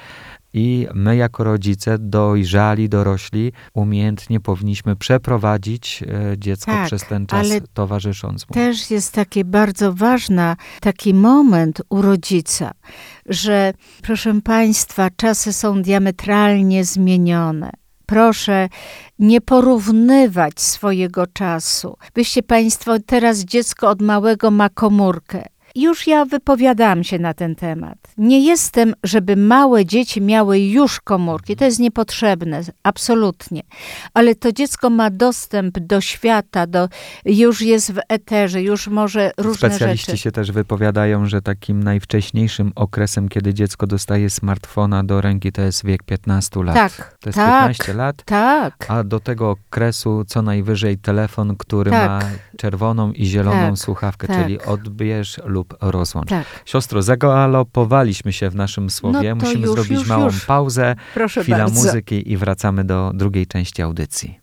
i 0.53 0.88
my, 0.93 1.15
jako 1.15 1.43
rodzice, 1.43 1.98
dojrzali, 2.00 2.89
dorośli, 2.89 3.51
umiejętnie 3.74 4.39
powinniśmy 4.39 4.96
przeprowadzić 4.96 6.03
e, 6.03 6.38
dziecko 6.38 6.72
tak, 6.72 6.86
przez 6.86 7.05
ten 7.05 7.27
czas 7.27 7.48
towarzysząc 7.74 8.50
mu. 8.50 8.53
Też 8.53 8.91
jest 8.91 9.13
taki 9.13 9.46
bardzo 9.46 9.93
ważny 9.93 10.55
taki 10.81 11.13
moment 11.13 11.81
u 11.89 12.01
rodzica, 12.01 12.72
że 13.25 13.74
proszę 14.01 14.41
Państwa, 14.41 15.10
czasy 15.15 15.53
są 15.53 15.81
diametralnie 15.81 16.86
zmienione 16.86 17.72
proszę 18.05 18.70
nie 19.20 19.41
porównywać 19.41 20.62
swojego 20.62 21.27
czasu. 21.27 21.98
Byście 22.13 22.43
Państwo, 22.43 23.00
teraz 23.05 23.39
dziecko 23.39 23.89
od 23.89 24.01
małego 24.01 24.51
ma 24.51 24.70
komórkę. 24.70 25.46
Już 25.75 26.07
ja 26.07 26.25
wypowiadałam 26.25 27.03
się 27.03 27.19
na 27.19 27.33
ten 27.33 27.55
temat. 27.55 27.97
Nie 28.17 28.45
jestem, 28.45 28.93
żeby 29.03 29.35
małe 29.35 29.85
dzieci 29.85 30.21
miały 30.21 30.59
już 30.59 30.99
komórki. 30.99 31.55
To 31.55 31.65
jest 31.65 31.79
niepotrzebne, 31.79 32.61
absolutnie. 32.83 33.61
Ale 34.13 34.35
to 34.35 34.51
dziecko 34.51 34.89
ma 34.89 35.09
dostęp 35.09 35.79
do 35.79 36.01
świata, 36.01 36.67
do, 36.67 36.89
już 37.25 37.61
jest 37.61 37.93
w 37.93 37.99
eterze, 38.09 38.61
już 38.61 38.87
może 38.87 39.31
różne 39.37 39.69
Specjaliści 39.69 40.05
rzeczy. 40.05 40.17
się 40.17 40.31
też 40.31 40.51
wypowiadają, 40.51 41.25
że 41.25 41.41
takim 41.41 41.83
najwcześniejszym 41.83 42.71
okresem, 42.75 43.29
kiedy 43.29 43.53
dziecko 43.53 43.87
dostaje 43.87 44.29
smartfona 44.29 45.03
do 45.03 45.21
ręki, 45.21 45.51
to 45.51 45.61
jest 45.61 45.85
wiek 45.85 46.03
15 46.03 46.63
lat. 46.63 46.75
Tak, 46.75 47.17
to 47.19 47.29
jest 47.29 47.37
tak, 47.37 47.61
15 47.61 47.93
lat. 47.93 48.23
Tak. 48.23 48.85
A 48.87 49.03
do 49.03 49.19
tego 49.19 49.49
okresu 49.49 50.23
co 50.27 50.41
najwyżej 50.41 50.97
telefon, 50.97 51.55
który 51.57 51.91
tak. 51.91 52.09
ma 52.09 52.29
czerwoną 52.57 53.11
i 53.11 53.25
zieloną 53.25 53.69
tak, 53.69 53.77
słuchawkę, 53.77 54.27
tak. 54.27 54.41
czyli 54.41 54.61
odbierz 54.61 55.39
lub 55.45 55.60
lub 55.61 55.77
rozłącz. 55.81 56.29
Tak. 56.29 56.45
Siostro, 56.65 57.01
zagalopowaliśmy 57.01 58.33
się 58.33 58.49
w 58.49 58.55
naszym 58.55 58.89
słowie. 58.89 59.35
No 59.35 59.35
Musimy 59.35 59.65
już, 59.65 59.71
zrobić 59.75 59.91
już, 59.91 60.07
małą 60.07 60.25
już. 60.25 60.45
pauzę, 60.45 60.95
Proszę 61.13 61.43
chwila 61.43 61.57
bardzo. 61.57 61.75
muzyki 61.83 62.31
i 62.31 62.37
wracamy 62.37 62.83
do 62.83 63.11
drugiej 63.13 63.47
części 63.47 63.81
audycji. 63.81 64.40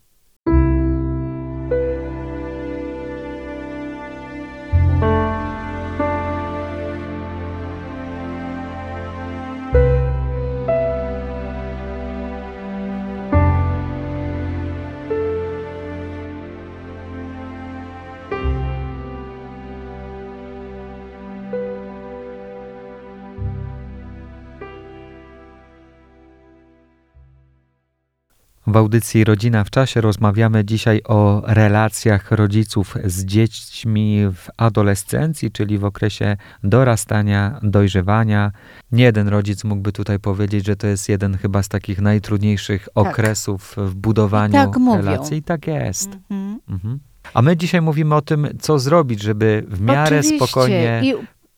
W 28.69 28.77
audycji 28.77 29.23
Rodzina 29.23 29.63
w 29.63 29.69
czasie 29.69 30.01
rozmawiamy 30.01 30.65
dzisiaj 30.65 31.01
o 31.07 31.41
relacjach 31.45 32.31
rodziców 32.31 32.95
z 33.05 33.25
dziećmi 33.25 34.21
w 34.33 34.47
adolescencji, 34.57 35.51
czyli 35.51 35.77
w 35.77 35.85
okresie 35.85 36.37
dorastania, 36.63 37.59
dojrzewania. 37.63 38.51
Nie 38.91 39.03
jeden 39.03 39.27
rodzic 39.27 39.63
mógłby 39.63 39.91
tutaj 39.91 40.19
powiedzieć, 40.19 40.65
że 40.65 40.75
to 40.75 40.87
jest 40.87 41.09
jeden 41.09 41.37
chyba 41.37 41.63
z 41.63 41.67
takich 41.67 42.01
najtrudniejszych 42.01 42.89
tak. 42.95 43.07
okresów 43.07 43.75
w 43.77 43.95
budowaniu 43.95 44.53
tak 44.53 44.75
relacji. 44.95 45.37
I 45.37 45.43
tak 45.43 45.67
jest. 45.67 46.09
Mhm. 46.29 46.59
Mhm. 46.69 46.99
A 47.33 47.41
my 47.41 47.57
dzisiaj 47.57 47.81
mówimy 47.81 48.15
o 48.15 48.21
tym, 48.21 48.47
co 48.59 48.79
zrobić, 48.79 49.21
żeby 49.21 49.65
w 49.67 49.81
miarę 49.81 50.19
Oczywiście. 50.19 50.47
spokojnie 50.47 51.01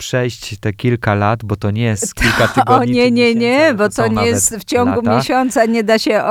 przejść 0.02 0.60
te 0.60 0.74
kilka 0.74 1.16
lat, 1.16 1.44
bo 1.44 1.56
to 1.56 1.72
nie 1.72 1.84
jest 1.84 2.16
kilka 2.22 2.48
tygodni. 2.48 2.92
O 2.92 2.94
nie, 2.94 3.12
nie, 3.12 3.36
nie, 3.36 3.74
bo 3.78 3.90
to, 3.90 4.08
nie 4.08 4.26
jest 4.26 4.58
w 4.58 4.64
ciągu 4.64 5.02
lata. 5.02 5.18
miesiąca, 5.18 5.66
nie 5.66 5.84
da 5.84 6.00
się 6.00 6.24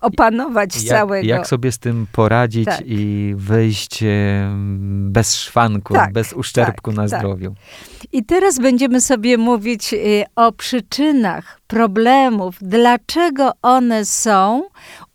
opanować 0.00 0.76
jak, 0.76 0.84
całego. 0.84 1.28
Jak 1.28 1.46
sobie 1.46 1.72
z 1.72 1.78
tym 1.78 2.06
poradzić 2.12 2.64
tak. 2.64 2.80
i 2.84 3.34
wyjść 3.36 4.04
bez 4.88 5.36
szwanku, 5.36 5.94
tak, 5.94 6.12
bez 6.12 6.32
uszczerbku 6.32 6.90
tak, 6.90 6.96
na 6.96 7.08
tak. 7.08 7.20
zdrowiu. 7.20 7.54
I 8.12 8.24
teraz 8.24 8.58
będziemy 8.58 9.00
sobie 9.00 9.38
mówić 9.38 9.92
y, 9.92 10.24
o 10.36 10.52
przyczynach 10.52 11.60
problemów, 11.66 12.56
dlaczego 12.60 13.52
one 13.62 14.04
są 14.04 14.62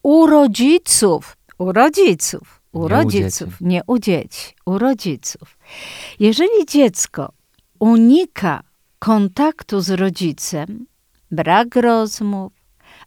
u 0.03 0.25
rodziców, 0.25 1.37
u 1.57 1.71
rodziców 1.71 2.62
u 2.73 2.87
rodziców, 2.87 3.61
nie 3.61 3.81
u 3.87 3.99
dzieci, 3.99 4.53
u 4.65 4.77
rodziców. 4.77 5.57
Jeżeli 6.19 6.65
dziecko 6.67 7.31
unika 7.79 8.63
kontaktu 8.99 9.81
z 9.81 9.89
rodzicem, 9.89 10.85
brak 11.31 11.75
rozmów, 11.75 12.53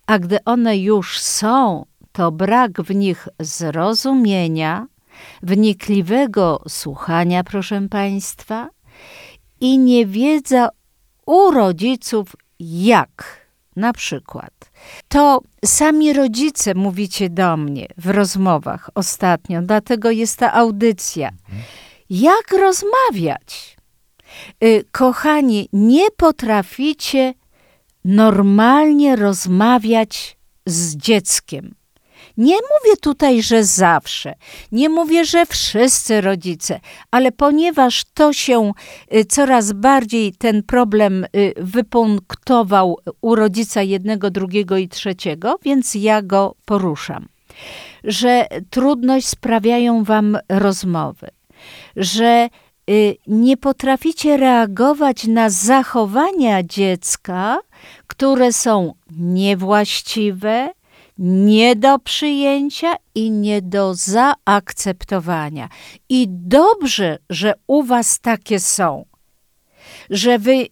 a 0.07 0.19
gdy 0.19 0.39
one 0.45 0.79
już 0.79 1.21
są, 1.21 1.87
to 2.13 2.33
brak 2.33 2.83
w 2.83 2.95
nich 2.95 3.29
zrozumienia, 3.41 4.87
wnikliwego 5.43 6.63
słuchania, 6.69 7.45
proszę 7.45 7.89
Państwa, 7.91 8.69
i 9.61 9.79
niewiedza 9.79 10.69
u 11.27 11.51
rodziców, 11.51 12.37
jak 12.61 13.46
na 13.77 13.93
przykład, 13.93 14.53
to 15.09 15.41
sami 15.65 16.13
rodzice 16.13 16.75
mówicie 16.75 17.31
do 17.31 17.57
mnie 17.57 17.87
w 17.97 18.07
rozmowach 18.07 18.91
ostatnio, 18.95 19.63
dlatego 19.63 20.11
jest 20.11 20.39
ta 20.39 20.53
audycja. 20.53 21.31
Jak 22.11 22.53
rozmawiać? 22.53 23.77
Y, 24.65 24.85
kochani, 24.93 25.69
nie 25.73 26.11
potraficie 26.11 27.35
normalnie 28.05 29.17
rozmawiać 29.17 30.37
z 30.67 30.97
dzieckiem. 30.97 31.75
Nie 32.37 32.55
mówię 32.55 32.97
tutaj, 33.01 33.43
że 33.43 33.65
zawsze, 33.65 34.35
nie 34.73 34.89
mówię, 34.89 35.25
że 35.25 35.47
wszyscy 35.47 36.21
rodzice, 36.21 36.81
ale 37.11 37.33
ponieważ 37.33 38.05
to 38.15 38.33
się 38.33 38.73
y, 39.15 39.25
coraz 39.25 39.73
bardziej 39.73 40.33
ten 40.33 40.63
problem 40.63 41.25
y, 41.25 41.55
wypunktował 41.57 42.99
u 43.21 43.35
rodzica 43.35 43.83
jednego, 43.83 44.31
drugiego 44.31 44.77
i 44.77 44.89
trzeciego, 44.89 45.59
więc 45.63 45.95
ja 45.95 46.23
go 46.23 46.55
poruszam. 46.65 47.29
Że 48.05 48.47
trudność 48.71 49.27
sprawiają 49.27 50.05
wam 50.05 50.39
rozmowy, 50.49 51.29
że 51.97 52.49
y, 52.91 53.17
nie 53.27 53.57
potraficie 53.57 54.37
reagować 54.37 55.25
na 55.25 55.51
zachowania 55.51 56.63
dziecka, 56.63 57.59
które 58.07 58.53
są 58.53 58.95
niewłaściwe, 59.19 60.73
nie 61.19 61.77
do 61.77 61.99
przyjęcia 61.99 62.95
i 63.15 63.31
nie 63.31 63.63
do 63.63 63.95
zaakceptowania. 63.95 65.69
I 66.09 66.27
dobrze, 66.29 67.19
że 67.31 67.55
u 67.67 67.83
Was 67.83 68.21
takie 68.21 68.61
są, 68.61 69.05
że 70.11 70.39
Wy 70.39 70.67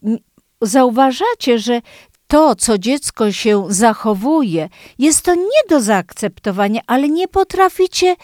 zauważacie, 0.60 1.58
że 1.58 1.80
to, 2.26 2.54
co 2.54 2.78
dziecko 2.78 3.32
się 3.32 3.64
zachowuje, 3.68 4.68
jest 4.98 5.22
to 5.22 5.34
nie 5.34 5.62
do 5.68 5.80
zaakceptowania, 5.80 6.80
ale 6.86 7.08
nie 7.08 7.28
potraficie 7.28 8.16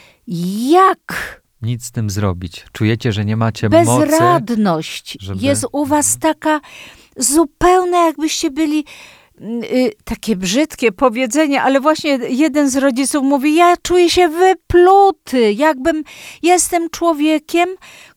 jak. 0.69 1.41
Nic 1.63 1.85
z 1.85 1.91
tym 1.91 2.11
zrobić. 2.11 2.65
Czujecie, 2.73 3.13
że 3.13 3.25
nie 3.25 3.37
macie 3.37 3.69
Bezradność 3.69 4.01
mocy. 4.01 4.11
Bezradność 4.11 5.19
jest 5.41 5.67
u 5.73 5.85
was 5.87 6.19
taka 6.19 6.61
zupełna, 7.17 8.07
jakbyście 8.07 8.51
byli 8.51 8.85
takie 10.05 10.37
brzydkie 10.37 10.93
powiedzenie, 10.93 11.63
ale 11.63 11.81
właśnie 11.81 12.19
jeden 12.29 12.71
z 12.71 12.77
rodziców 12.77 13.25
mówi: 13.25 13.55
Ja 13.55 13.75
czuję 13.83 14.11
się 14.11 14.29
wypluty, 14.29 15.53
jakbym 15.53 16.05
jestem 16.43 16.91
człowiekiem, 16.91 17.69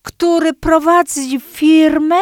który 0.02 0.54
prowadzi 0.54 1.40
firmę. 1.40 2.16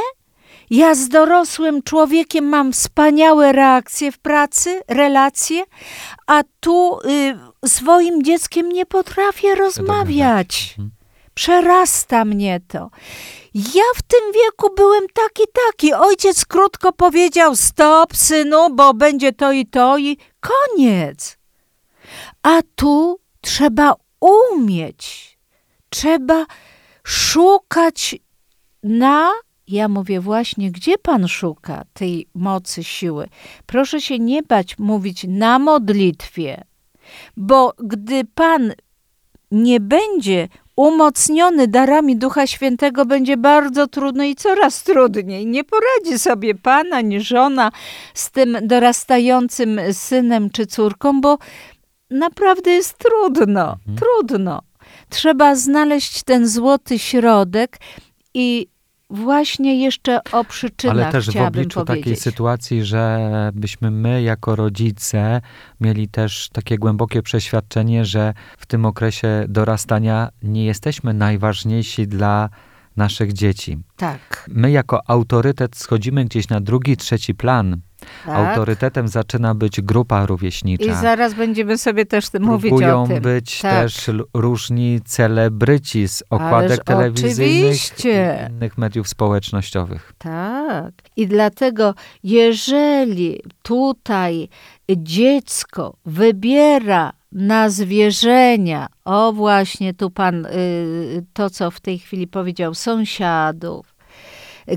Ja 0.70 0.96
z 0.96 1.10
dorosłym 1.10 1.84
człowiekiem 1.84 2.46
mam 2.46 2.74
wspaniałe 2.74 3.52
reakcje 3.52 4.12
w 4.12 4.20
pracy, 4.20 4.82
relacje, 4.88 5.64
a 6.28 6.44
tu 6.60 7.00
y, 7.64 7.70
swoim 7.70 8.24
dzieckiem 8.24 8.72
nie 8.72 8.86
potrafię 8.86 9.56
rozmawiać. 9.56 10.76
Mhm. 10.78 11.01
Przerasta 11.41 12.25
mnie 12.25 12.60
to. 12.67 12.89
Ja 13.54 13.84
w 13.95 14.01
tym 14.01 14.32
wieku 14.34 14.75
byłem 14.75 15.04
taki, 15.13 15.43
taki. 15.67 15.93
Ojciec 15.93 16.45
krótko 16.45 16.93
powiedział: 16.93 17.56
Stop, 17.56 18.15
synu, 18.15 18.75
bo 18.75 18.93
będzie 18.93 19.34
to 19.34 19.51
i 19.51 19.65
to, 19.65 19.97
i 19.97 20.17
koniec. 20.39 21.38
A 22.43 22.60
tu 22.75 23.19
trzeba 23.41 23.95
umieć, 24.19 25.38
trzeba 25.89 26.45
szukać 27.04 28.15
na. 28.84 29.32
Ja 29.67 29.88
mówię 29.88 30.19
właśnie, 30.19 30.71
gdzie 30.71 30.97
Pan 30.97 31.27
szuka 31.27 31.84
tej 31.93 32.27
mocy, 32.34 32.84
siły? 32.84 33.27
Proszę 33.65 34.01
się 34.01 34.19
nie 34.19 34.43
bać 34.43 34.80
mówić 34.80 35.25
na 35.27 35.60
modlitwie, 35.60 36.63
bo 37.38 37.73
gdy 37.80 38.25
Pan 38.25 38.73
nie 39.51 39.80
będzie 39.80 40.47
umocniony 40.76 41.68
darami 41.68 42.16
Ducha 42.18 42.48
Świętego 42.48 43.06
będzie 43.06 43.38
bardzo 43.38 43.88
trudno 43.88 44.24
i 44.24 44.36
coraz 44.36 44.84
trudniej. 44.84 45.48
Nie 45.48 45.64
poradzi 45.64 46.20
sobie 46.20 46.56
pan 46.56 46.94
ani 46.94 47.22
żona 47.22 47.72
z 48.14 48.32
tym 48.32 48.58
dorastającym 48.62 49.80
synem 49.94 50.50
czy 50.50 50.66
córką, 50.66 51.22
bo 51.22 51.38
naprawdę 52.10 52.72
jest 52.72 52.98
trudno, 52.98 53.78
mhm. 53.88 53.98
trudno. 53.98 54.62
Trzeba 55.10 55.56
znaleźć 55.56 56.24
ten 56.24 56.48
złoty 56.48 57.00
środek 57.00 57.78
i 58.34 58.68
właśnie 59.12 59.82
jeszcze 59.82 60.19
o 60.32 60.43
przyczynach 60.43 60.97
Ale 60.97 61.12
też 61.12 61.30
w 61.32 61.36
obliczu 61.36 61.80
powiedzieć. 61.86 62.04
takiej 62.04 62.15
sytuacji, 62.15 62.84
że 62.84 63.32
byśmy 63.54 63.91
my 63.91 64.21
jako 64.21 64.56
rodzice 64.56 65.41
mieli 65.82 66.08
też 66.08 66.50
takie 66.54 66.78
głębokie 66.78 67.21
przeświadczenie, 67.21 68.06
że 68.06 68.34
w 68.58 68.65
tym 68.65 68.86
okresie 68.86 69.45
dorastania 69.47 70.30
nie 70.43 70.65
jesteśmy 70.65 71.13
najważniejsi 71.13 72.08
dla 72.08 72.50
naszych 72.97 73.34
dzieci. 73.34 73.78
Tak. 73.97 74.50
My 74.54 74.71
jako 74.71 75.10
autorytet 75.10 75.76
schodzimy 75.76 76.26
gdzieś 76.26 76.50
na 76.50 76.62
drugi, 76.62 76.97
trzeci 76.97 77.36
plan 77.36 77.82
tak. 78.26 78.50
Autorytetem 78.50 79.08
zaczyna 79.08 79.56
być 79.56 79.82
grupa 79.82 80.26
rówieśnicza. 80.26 80.86
I 80.86 81.02
zaraz 81.02 81.34
będziemy 81.34 81.78
sobie 81.78 82.06
też 82.06 82.30
Próbują 82.30 82.52
mówić 82.52 82.74
o 82.84 83.08
tym. 83.08 83.22
być 83.22 83.62
tak. 83.62 83.72
też 83.72 84.10
różni 84.34 85.00
celebryci 85.06 86.08
z 86.08 86.24
okładek 86.30 86.72
Ależ 86.72 86.80
telewizyjnych 86.86 87.64
oczywiście. 87.64 88.48
i 88.50 88.54
innych 88.54 88.78
mediów 88.78 89.08
społecznościowych. 89.08 90.14
Tak. 90.18 90.94
I 91.16 91.28
dlatego, 91.28 91.96
jeżeli 92.24 93.42
tutaj 93.64 94.50
dziecko 94.98 95.96
wybiera 96.06 97.14
na 97.32 97.70
zwierzenia, 97.70 98.88
o 99.06 99.34
właśnie 99.34 99.94
tu 99.94 100.10
pan, 100.10 100.46
y, 100.46 101.26
to 101.34 101.50
co 101.50 101.72
w 101.72 101.80
tej 101.80 102.00
chwili 102.00 102.28
powiedział, 102.28 102.74
sąsiadów, 102.74 103.90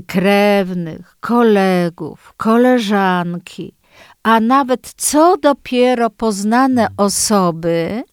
krewnych, 0.07 1.17
kolegów, 1.19 2.33
koleżanki, 2.37 3.75
a 4.23 4.39
nawet 4.39 4.93
co 4.97 5.37
dopiero 5.37 6.09
poznane 6.09 6.87
osoby, 6.97 8.03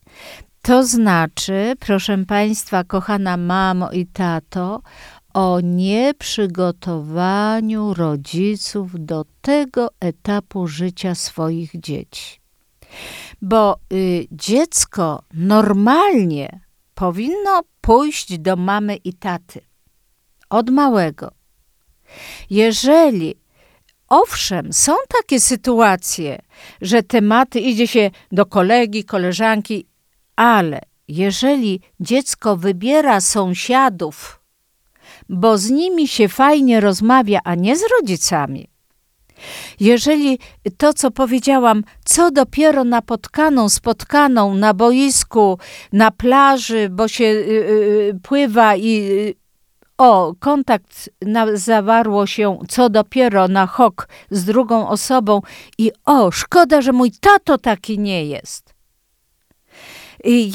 to 0.63 0.87
znaczy, 0.87 1.73
proszę 1.81 2.25
Państwa, 2.27 2.85
kochana 2.85 3.37
mamo 3.37 3.91
i 3.91 4.07
tato, 4.07 4.83
o 5.35 5.61
nieprzygotowaniu 5.61 7.95
rodziców 7.95 9.05
do 9.05 9.25
tego 9.41 9.89
etapu 10.01 10.67
życia 10.67 11.15
swoich 11.15 11.81
dzieci. 11.81 12.41
Bo 13.43 13.77
y, 13.93 14.27
dziecko 14.33 15.23
normalnie 15.35 16.61
powinno 16.95 17.61
pójść 17.81 18.39
do 18.39 18.57
mamy 18.57 18.97
i 18.97 19.15
taty. 19.15 19.61
Od 20.51 20.71
małego 20.71 21.31
jeżeli 22.51 23.35
owszem, 24.09 24.73
są 24.73 24.93
takie 25.19 25.41
sytuacje, 25.41 26.39
że 26.81 27.03
tematy 27.03 27.61
idzie 27.61 27.87
się 27.87 28.11
do 28.33 28.47
kolegi, 28.47 29.05
koleżanki, 29.05 29.87
ale 30.37 30.81
jeżeli 31.09 31.81
dziecko 32.01 32.57
wybiera 32.57 33.21
sąsiadów, 33.21 34.41
bo 35.29 35.59
z 35.59 35.71
nimi 35.71 36.09
się 36.09 36.29
fajnie 36.29 36.81
rozmawia, 36.81 37.41
a 37.45 37.55
nie 37.55 37.77
z 37.77 37.83
rodzicami, 37.99 38.69
jeżeli 39.81 40.39
to, 40.77 40.95
co 40.95 41.11
powiedziałam, 41.11 41.85
co 42.05 42.31
dopiero 42.31 42.85
napotkaną, 42.85 43.69
spotkaną 43.69 44.55
na 44.55 44.75
boisku, 44.75 45.59
na 45.93 46.11
plaży, 46.11 46.89
bo 46.89 47.09
się 47.09 47.25
y, 47.25 47.29
y, 47.29 48.19
pływa 48.23 48.77
i 48.77 49.11
y, 49.11 49.42
o, 49.99 50.35
kontakt 50.39 51.11
na, 51.23 51.57
zawarło 51.57 52.27
się 52.27 52.59
co 52.69 52.91
dopiero 52.91 53.49
na 53.49 53.67
hok 53.67 54.09
z 54.31 54.45
drugą 54.45 54.89
osobą 54.89 55.41
i 55.79 55.93
o, 56.05 56.31
szkoda, 56.31 56.83
że 56.83 56.93
mój 56.93 57.13
tato 57.21 57.59
taki 57.59 57.99
nie 57.99 58.25
jest. 58.25 58.75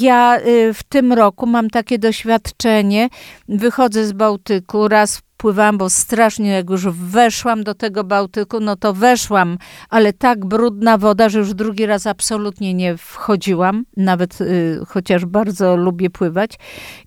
Ja 0.00 0.40
y, 0.46 0.74
w 0.74 0.82
tym 0.82 1.12
roku 1.12 1.46
mam 1.46 1.70
takie 1.70 1.98
doświadczenie. 1.98 3.08
Wychodzę 3.48 4.06
z 4.06 4.12
Bałtyku, 4.12 4.88
raz 4.88 5.22
pływałam, 5.38 5.78
bo 5.78 5.90
strasznie 5.90 6.50
jak 6.50 6.70
już 6.70 6.86
weszłam 6.88 7.64
do 7.64 7.74
tego 7.74 8.04
Bałtyku, 8.04 8.60
no 8.60 8.76
to 8.76 8.92
weszłam, 8.92 9.58
ale 9.90 10.12
tak 10.12 10.46
brudna 10.46 10.98
woda, 10.98 11.28
że 11.28 11.38
już 11.38 11.54
drugi 11.54 11.86
raz 11.86 12.06
absolutnie 12.06 12.74
nie 12.74 12.96
wchodziłam, 12.96 13.84
nawet 13.96 14.40
y, 14.40 14.80
chociaż 14.88 15.24
bardzo 15.24 15.76
lubię 15.76 16.10
pływać. 16.10 16.50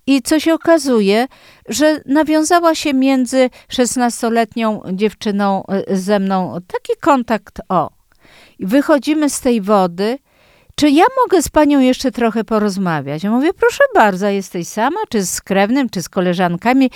I 0.07 0.21
co 0.21 0.39
się 0.39 0.53
okazuje, 0.53 1.27
że 1.69 2.01
nawiązała 2.05 2.75
się 2.75 2.93
między 2.93 3.49
16-letnią 3.69 4.81
dziewczyną 4.93 5.63
y, 5.89 5.97
ze 5.97 6.19
mną 6.19 6.53
taki 6.67 6.99
kontakt, 7.01 7.61
o. 7.69 7.89
Wychodzimy 8.59 9.29
z 9.29 9.41
tej 9.41 9.61
wody, 9.61 10.17
czy 10.75 10.89
ja 10.89 11.03
mogę 11.23 11.41
z 11.41 11.49
panią 11.49 11.79
jeszcze 11.79 12.11
trochę 12.11 12.43
porozmawiać? 12.43 13.23
Ja 13.23 13.31
mówię, 13.31 13.53
proszę 13.53 13.83
bardzo, 13.95 14.27
jesteś 14.27 14.67
sama, 14.67 14.99
czy 15.09 15.25
z 15.25 15.41
krewnym, 15.41 15.89
czy 15.89 16.01
z 16.01 16.09
koleżankami? 16.09 16.91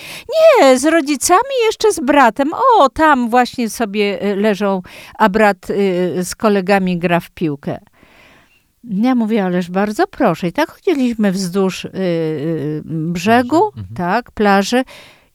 Nie, 0.60 0.78
z 0.78 0.84
rodzicami, 0.84 1.54
jeszcze 1.66 1.92
z 1.92 2.00
bratem. 2.00 2.50
O, 2.78 2.88
tam 2.88 3.30
właśnie 3.30 3.70
sobie 3.70 4.22
y, 4.32 4.36
leżą, 4.36 4.82
a 5.18 5.28
brat 5.28 5.70
y, 5.70 6.24
z 6.24 6.34
kolegami 6.34 6.98
gra 6.98 7.20
w 7.20 7.30
piłkę. 7.30 7.78
Ja 8.84 9.14
mówię, 9.14 9.44
ależ 9.44 9.70
bardzo 9.70 10.06
proszę. 10.06 10.48
I 10.48 10.52
tak 10.52 10.70
chodziliśmy 10.70 11.32
wzdłuż 11.32 11.84
y, 11.84 11.88
y, 11.94 12.82
brzegu, 12.84 13.64
Mhm. 13.66 13.86
tak, 13.96 14.30
plaży, 14.30 14.84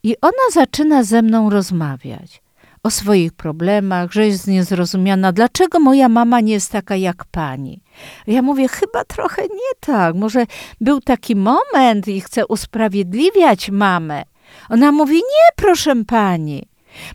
i 0.04 0.16
ona 0.22 0.52
zaczyna 0.54 1.04
ze 1.04 1.22
mną 1.22 1.50
rozmawiać 1.50 2.42
o 2.84 2.89
swoich 2.89 3.34
problemach, 3.34 4.12
że 4.12 4.28
jest 4.28 4.48
niezrozumiana. 4.48 5.32
Dlaczego 5.32 5.80
moja 5.80 6.10
mama 6.10 6.39
nie 6.39 6.54
jest 6.54 6.72
taka 6.72 6.96
jak 6.96 7.26
pani? 7.26 7.82
Ja 8.28 8.41
mówię, 8.41 8.67
chyba 8.67 9.04
trochę 9.06 9.41
nie 9.41 9.74
tak. 9.80 10.15
Może 10.15 10.46
był 10.82 11.02
taki 11.02 11.36
moment 11.36 12.08
i 12.08 12.22
chcę 12.22 12.48
usprawiedliwiać 12.48 13.70
mamę. 13.70 14.24
Ona 14.70 14.91
mówi, 14.91 15.15
nie, 15.15 15.50
proszę 15.56 16.06
pani. 16.08 16.67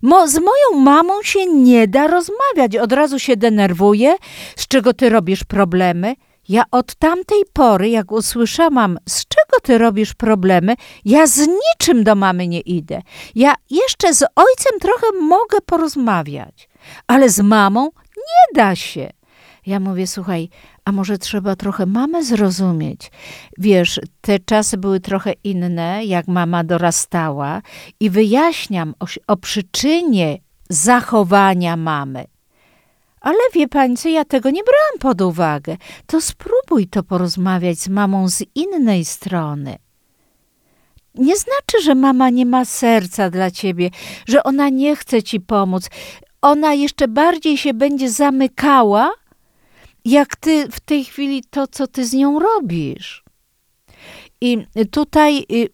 Mo, 0.03 0.29
z 0.29 0.39
moją 0.39 0.85
mamą 0.85 1.23
się 1.23 1.47
nie 1.47 1.89
da 1.89 2.07
rozmawiać. 2.07 2.77
Od 2.77 2.93
razu 2.93 3.19
się 3.19 3.37
denerwuje, 3.37 4.17
z 4.57 4.69
czego 4.69 4.93
ty 4.95 5.09
robisz 5.09 5.45
problemy. 5.45 6.15
Ja 6.49 6.65
od 6.71 6.95
tamtej 6.95 7.43
pory, 7.53 7.89
jak 7.89 8.13
usłyszałam, 8.13 8.99
z 9.09 9.25
czego 9.29 9.61
ty 9.63 9.79
robisz 9.79 10.15
problemy, 10.15 10.75
ja 11.05 11.27
z 11.27 11.49
niczym 11.49 12.05
do 12.05 12.15
mamy 12.15 12.49
nie 12.49 12.61
idę. 12.61 13.03
Ja 13.35 13.55
jeszcze 13.71 14.15
z 14.15 14.23
ojcem 14.23 14.81
trochę 14.81 15.07
mogę 15.23 15.61
porozmawiać, 15.67 16.69
ale 17.07 17.29
z 17.29 17.41
mamą 17.41 17.91
nie 18.17 18.55
da 18.55 18.77
się. 18.77 19.11
Ja 19.67 19.81
mówię, 19.81 20.07
słuchaj, 20.07 20.49
a 20.85 20.93
może 20.93 21.19
trzeba 21.19 21.57
trochę 21.57 21.87
mamę 21.87 22.25
zrozumieć? 22.25 23.11
Wiesz, 23.59 24.01
te 24.21 24.39
czasy 24.39 24.77
były 24.77 25.01
trochę 25.01 25.33
inne, 25.45 26.05
jak 26.05 26.29
mama 26.29 26.65
dorastała 26.65 27.63
i 28.01 28.11
wyjaśniam 28.11 28.95
o, 29.01 29.07
o 29.27 29.37
przyczynie 29.37 30.39
zachowania 30.71 31.77
mamy. 31.77 32.25
Ale 33.21 33.39
wie 33.55 33.69
pani 33.69 33.97
co, 33.97 34.09
ja 34.09 34.25
tego 34.25 34.51
nie 34.51 34.63
brałam 34.63 34.99
pod 34.99 35.21
uwagę. 35.21 35.77
To 36.07 36.21
spróbuj 36.21 36.89
to 36.89 37.03
porozmawiać 37.03 37.79
z 37.79 37.89
mamą 37.89 38.29
z 38.29 38.43
innej 38.55 39.05
strony. 39.05 39.77
Nie 41.15 41.37
znaczy, 41.37 41.83
że 41.83 41.95
mama 41.95 42.31
nie 42.31 42.47
ma 42.47 42.65
serca 42.65 43.31
dla 43.31 43.51
ciebie, 43.51 43.91
że 44.29 44.43
ona 44.43 44.69
nie 44.69 44.97
chce 44.97 45.23
ci 45.23 45.41
pomóc. 45.41 45.91
Ona 46.43 46.75
jeszcze 46.75 47.09
bardziej 47.09 47.59
się 47.59 47.75
będzie 47.75 48.11
zamykała, 48.11 49.13
jak 50.05 50.37
ty 50.37 50.69
w 50.69 50.81
tej 50.81 51.05
chwili 51.05 51.45
to, 51.51 51.67
co 51.67 51.87
ty 51.87 52.07
z 52.07 52.13
nią 52.13 52.39
robisz. 52.39 53.25
I 54.41 54.67
tutaj 54.91 55.47
y, 55.53 55.69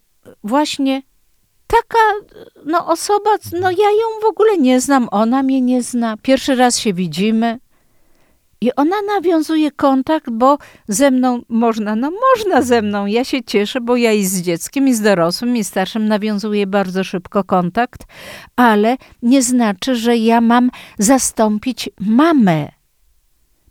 właśnie 0.44 1.02
taka 1.72 2.34
no, 2.64 2.86
osoba, 2.86 3.30
no 3.60 3.70
ja 3.70 3.90
ją 3.90 4.20
w 4.22 4.24
ogóle 4.24 4.58
nie 4.58 4.80
znam, 4.80 5.08
ona 5.10 5.42
mnie 5.42 5.60
nie 5.60 5.82
zna. 5.82 6.16
Pierwszy 6.22 6.54
raz 6.54 6.78
się 6.78 6.94
widzimy. 6.94 7.58
I 8.60 8.74
ona 8.76 8.96
nawiązuje 9.16 9.70
kontakt, 9.70 10.30
bo 10.30 10.58
ze 10.88 11.10
mną 11.10 11.40
można, 11.48 11.96
no 11.96 12.10
można 12.10 12.62
ze 12.62 12.82
mną. 12.82 13.06
Ja 13.06 13.24
się 13.24 13.44
cieszę, 13.44 13.80
bo 13.80 13.96
ja 13.96 14.12
i 14.12 14.24
z 14.24 14.42
dzieckiem, 14.42 14.88
i 14.88 14.94
z 14.94 15.00
dorosłym, 15.00 15.56
i 15.56 15.64
starszym 15.64 16.08
nawiązuję 16.08 16.66
bardzo 16.66 17.04
szybko 17.04 17.44
kontakt, 17.44 18.04
ale 18.56 18.96
nie 19.22 19.42
znaczy, 19.42 19.96
że 19.96 20.16
ja 20.16 20.40
mam 20.40 20.70
zastąpić 20.98 21.90
mamę. 22.00 22.81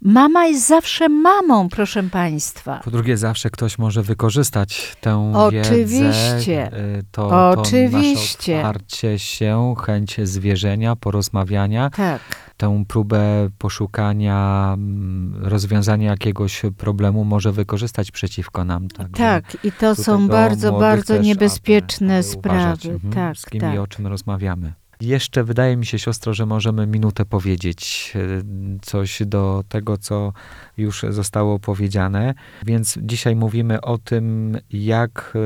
Mama 0.01 0.45
jest 0.45 0.67
zawsze 0.67 1.09
mamą, 1.09 1.69
proszę 1.69 2.03
państwa. 2.03 2.79
Po 2.83 2.91
drugie, 2.91 3.17
zawsze 3.17 3.49
ktoś 3.49 3.77
może 3.77 4.03
wykorzystać 4.03 4.95
tę 5.01 5.31
Oczywiście. 5.35 5.85
wiedzę, 5.85 6.77
y, 6.99 7.03
to, 7.11 7.29
to 7.29 7.61
Oczywiście. 7.61 8.55
nasze 8.55 8.69
otwarcie 8.69 9.19
się, 9.19 9.75
chęć 9.85 10.17
zwierzenia, 10.23 10.95
porozmawiania, 10.95 11.89
Tak. 11.89 12.21
tę 12.57 12.83
próbę 12.87 13.49
poszukania 13.57 14.71
mm, 14.73 15.35
rozwiązania 15.45 16.09
jakiegoś 16.09 16.61
problemu 16.77 17.23
może 17.25 17.51
wykorzystać 17.51 18.11
przeciwko 18.11 18.65
nam. 18.65 18.87
Także 18.87 19.17
Tak, 19.17 19.57
i 19.63 19.71
to 19.71 19.95
są 19.95 20.27
bardzo, 20.27 20.71
bardzo 20.71 21.17
niebezpieczne 21.17 22.23
sprawy. 22.23 22.89
mhm, 22.89 23.13
tak, 23.13 23.37
z 23.37 23.45
kim 23.45 23.61
tak. 23.61 23.75
i 23.75 23.77
o 23.77 23.87
czym 23.87 24.07
rozmawiamy. 24.07 24.73
Jeszcze 25.01 25.43
wydaje 25.43 25.77
mi 25.77 25.85
się, 25.85 25.99
siostro, 25.99 26.33
że 26.33 26.45
możemy 26.45 26.87
minutę 26.87 27.25
powiedzieć 27.25 28.13
e, 28.15 28.19
coś 28.81 29.21
do 29.25 29.63
tego, 29.69 29.97
co 29.97 30.33
już 30.77 31.05
zostało 31.09 31.59
powiedziane. 31.59 32.33
Więc 32.65 32.99
dzisiaj 33.01 33.35
mówimy 33.35 33.81
o 33.81 33.97
tym, 33.97 34.57
jak 34.69 35.33
e, 35.35 35.39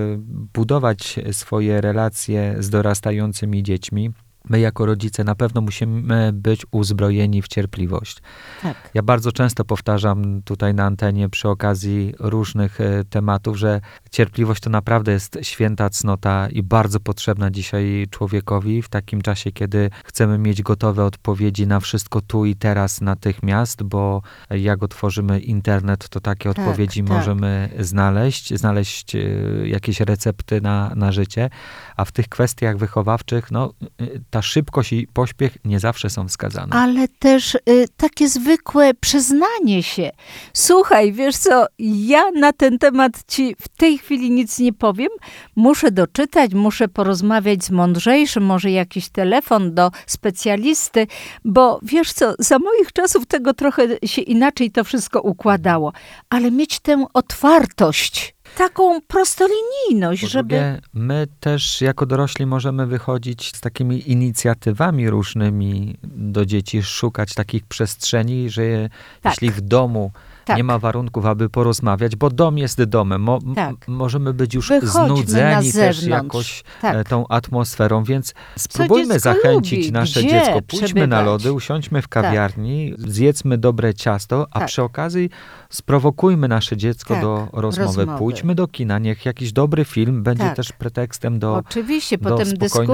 budować 0.54 1.20
swoje 1.32 1.82
relacje 1.82 2.56
z 2.60 2.70
dorastającymi 2.70 3.64
dziećmi. 3.64 4.12
My, 4.50 4.60
jako 4.60 4.86
rodzice, 4.86 5.24
na 5.24 5.36
pewno 5.36 5.62
musimy 5.62 6.34
być 6.34 6.66
uzbrojeni 6.72 7.42
w 7.42 7.48
cierpliwość. 7.48 8.18
tak. 8.62 8.90
Ja 8.94 9.02
bardzo 9.04 9.32
często 9.32 9.66
powtarzam 9.66 10.42
tutaj 10.42 10.74
na 10.74 10.86
antenie 10.86 11.30
przy 11.30 11.50
okazji 11.50 12.14
różnych 12.20 12.82
e, 12.82 13.04
tematów, 13.10 13.58
że 13.58 13.82
cierpliwość 14.12 14.62
to 14.62 14.70
naprawdę 14.70 15.12
jest 15.12 15.38
święta 15.42 15.90
cnota 15.90 16.48
i 16.50 16.64
bardzo 16.64 17.00
potrzebna 17.00 17.52
dzisiaj 17.52 18.08
człowiekowi 18.10 18.82
w 18.82 18.90
takim 18.90 19.22
czasie, 19.22 19.52
kiedy 19.52 19.90
chcemy 20.06 20.38
mieć 20.38 20.62
gotowe 20.62 21.06
odpowiedzi 21.06 21.68
na 21.68 21.80
wszystko 21.80 22.22
tu 22.22 22.46
i 22.46 22.56
teraz 22.56 23.02
natychmiast, 23.02 23.84
bo 23.84 24.22
jak 24.50 24.84
otworzymy 24.84 25.40
internet, 25.40 26.10
to 26.10 26.20
takie 26.20 26.54
Tak, 26.54 26.60
odpowiedzi 26.60 27.04
tak. 27.04 27.10
możemy 27.10 27.70
znaleźć, 27.80 28.54
znaleźć 28.54 29.16
e, 29.16 29.20
jakieś 29.68 30.00
recepty 30.00 30.62
na, 30.62 30.92
na 30.96 31.12
życie, 31.12 31.50
a 31.96 32.06
w 32.06 32.12
tych 32.12 32.30
kwestiach 32.30 32.78
wychowawczych, 32.78 33.52
no, 33.52 33.74
e, 34.02 34.06
ta 34.36 34.42
szybkość 34.42 34.94
i 34.94 35.08
pośpiech 35.14 35.58
nie 35.66 35.80
zawsze 35.80 36.10
są 36.10 36.28
wskazane. 36.28 36.76
Ale 36.76 37.08
też 37.08 37.56
y, 37.56 37.60
takie 37.98 38.30
zwykłe 38.30 38.94
przyznanie 38.94 39.84
się. 39.84 40.12
Słuchaj, 40.54 41.14
wiesz 41.14 41.38
co, 41.38 41.66
ja 41.80 42.32
na 42.32 42.54
ten 42.54 42.80
temat 42.80 43.12
ci 43.28 43.56
w 43.62 43.68
tej 43.68 43.98
chwili 43.98 44.32
nic 44.32 44.60
nie 44.60 44.74
powiem. 44.74 45.10
Muszę 45.56 45.92
doczytać, 45.92 46.54
muszę 46.54 46.88
porozmawiać 46.88 47.64
z 47.64 47.72
mądrzejszym, 47.72 48.44
może 48.44 48.72
jakiś 48.72 49.10
telefon 49.10 49.74
do 49.74 49.92
specjalisty, 50.08 51.08
bo 51.46 51.80
wiesz 51.84 52.14
co, 52.14 52.34
za 52.40 52.60
moich 52.60 52.94
czasów 52.94 53.26
tego 53.26 53.54
trochę 53.54 53.88
się 54.06 54.22
inaczej 54.22 54.72
to 54.72 54.84
wszystko 54.84 55.22
układało. 55.22 55.94
Ale 56.30 56.52
mieć 56.52 56.80
tę 56.80 57.06
otwartość, 57.14 58.35
taką 58.56 59.02
prostolinijność, 59.02 60.22
Po 60.22 60.28
żeby... 60.28 60.50
drugie, 60.50 60.82
my 60.94 61.28
też 61.40 61.82
jako 61.82 62.06
dorośli 62.06 62.46
możemy 62.46 62.88
wychodzić 62.88 63.56
z 63.56 63.62
takimi 63.62 64.12
inicjatywami 64.12 65.10
różnymi 65.10 65.98
do 66.04 66.46
dzieci, 66.46 66.84
szukać 66.84 67.34
takich 67.34 67.66
przestrzeni, 67.66 68.50
że 68.50 68.64
je, 68.66 68.90
Tak. 69.22 69.34
jeśli 69.34 69.52
w 69.52 69.62
domu 69.62 70.12
Tak. 70.46 70.58
nie 70.58 70.64
ma 70.64 70.80
warunków, 70.80 71.26
aby 71.26 71.50
porozmawiać, 71.50 72.16
bo 72.16 72.30
dom 72.30 72.58
jest 72.58 72.84
domem. 72.84 73.22
Mo, 73.22 73.40
Tak. 73.56 73.88
możemy 73.88 74.34
być 74.34 74.54
już 74.54 74.70
Wychodźmy 74.70 75.00
na 75.00 75.06
znudzeni 75.08 75.72
też 75.74 76.04
jakoś 76.04 76.64
Tak. 76.82 76.96
e, 76.96 77.04
tą 77.04 77.28
atmosferą, 77.28 78.04
więc 78.04 78.34
spróbujmy 78.58 79.20
zachęcić 79.20 79.80
lubi? 79.80 79.92
nasze 79.92 80.20
Gdzie 80.20 80.30
dziecko. 80.30 80.60
Pójdźmy 80.68 81.08
na 81.08 81.18
przebywać? 81.18 81.26
lody, 81.26 81.54
usiądźmy 81.54 82.02
w 82.02 82.08
kawiarni, 82.08 82.94
zjedzmy 82.98 83.58
dobre 83.58 83.94
ciasto, 83.94 84.48
a 84.52 84.60
Tak. 84.60 84.68
przy 84.68 84.84
okazji 84.84 85.30
sprowokujmy 85.70 86.48
nasze 86.48 86.78
dziecko 86.78 87.14
Tak, 87.14 87.24
do 87.24 87.48
rozmowy. 87.54 87.86
rozmowy. 87.98 88.20
Pójdźmy 88.20 88.56
do 88.56 88.68
kina, 88.68 89.00
niech 89.00 89.26
jakiś 89.26 89.52
dobry 89.54 89.86
film 89.86 90.24
będzie 90.24 90.44
Tak. 90.44 90.56
też 90.56 90.72
pretekstem 90.72 91.40
do... 91.40 91.56
Oczywiście, 91.56 92.18
do 92.18 92.30
potem 92.30 92.54
dyskusji, 92.54 92.86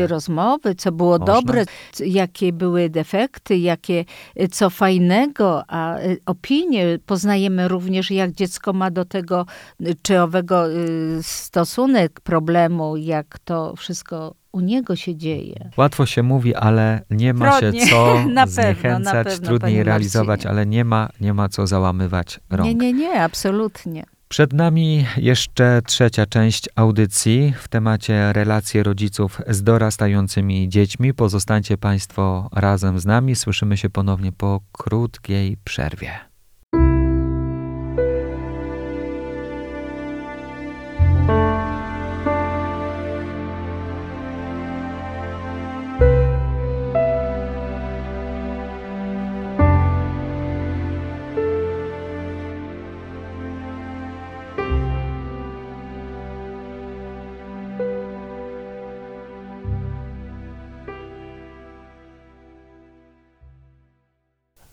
rozmowy. 0.00 0.06
rozmowy. 0.06 0.74
co 0.74 0.92
było 0.92 1.18
Można. 1.18 1.34
dobre, 1.34 1.64
jakie 2.06 2.52
były 2.52 2.90
defekty, 2.90 3.56
jakie, 3.58 4.04
y, 4.40 4.48
co 4.48 4.70
fajnego, 4.70 5.62
a 5.68 5.98
y, 5.98 6.18
opinie 6.26 6.85
poznajemy 7.06 7.68
również, 7.68 8.10
jak 8.10 8.32
dziecko 8.32 8.72
ma 8.72 8.90
do 8.90 9.04
tego 9.04 9.46
y, 9.80 9.94
czy 10.02 10.20
owego 10.22 10.70
y, 10.70 11.18
stosunek, 11.22 12.20
problemu, 12.20 12.96
jak 12.96 13.38
to 13.38 13.74
wszystko 13.76 14.34
u 14.52 14.60
niego 14.60 14.96
się 14.96 15.16
dzieje. 15.16 15.70
Łatwo 15.76 16.06
się 16.06 16.22
mówi, 16.22 16.54
ale 16.54 17.02
nie 17.10 17.34
ma 17.34 17.58
Trudniej. 17.58 17.86
się 17.86 17.90
co 17.90 18.14
Na 18.28 18.46
pewno, 18.46 18.62
zniechęcać, 18.62 19.26
pewno, 19.26 19.46
trudniej 19.46 19.58
panie 19.60 19.84
realizować, 19.84 20.28
Marcinie. 20.28 20.50
ale 20.50 20.66
nie 20.66 20.84
ma, 20.84 21.08
nie 21.20 21.34
ma 21.34 21.48
co 21.48 21.66
załamywać 21.66 22.40
rąk. 22.50 22.68
Nie, 22.68 22.74
nie, 22.74 22.92
nie, 22.92 23.22
absolutnie. 23.22 24.04
Przed 24.28 24.52
nami 24.52 25.06
jeszcze 25.16 25.80
trzecia 25.86 26.26
część 26.26 26.68
audycji 26.76 27.54
w 27.58 27.68
temacie 27.68 28.32
relacje 28.32 28.82
rodziców 28.82 29.40
z 29.48 29.62
dorastającymi 29.62 30.68
dziećmi. 30.68 31.14
Pozostańcie 31.14 31.78
Państwo 31.78 32.48
razem 32.52 33.00
z 33.00 33.06
nami. 33.06 33.36
Słyszymy 33.36 33.76
się 33.76 33.90
ponownie 33.90 34.32
po 34.32 34.60
krótkiej 34.72 35.56
przerwie. 35.64 36.10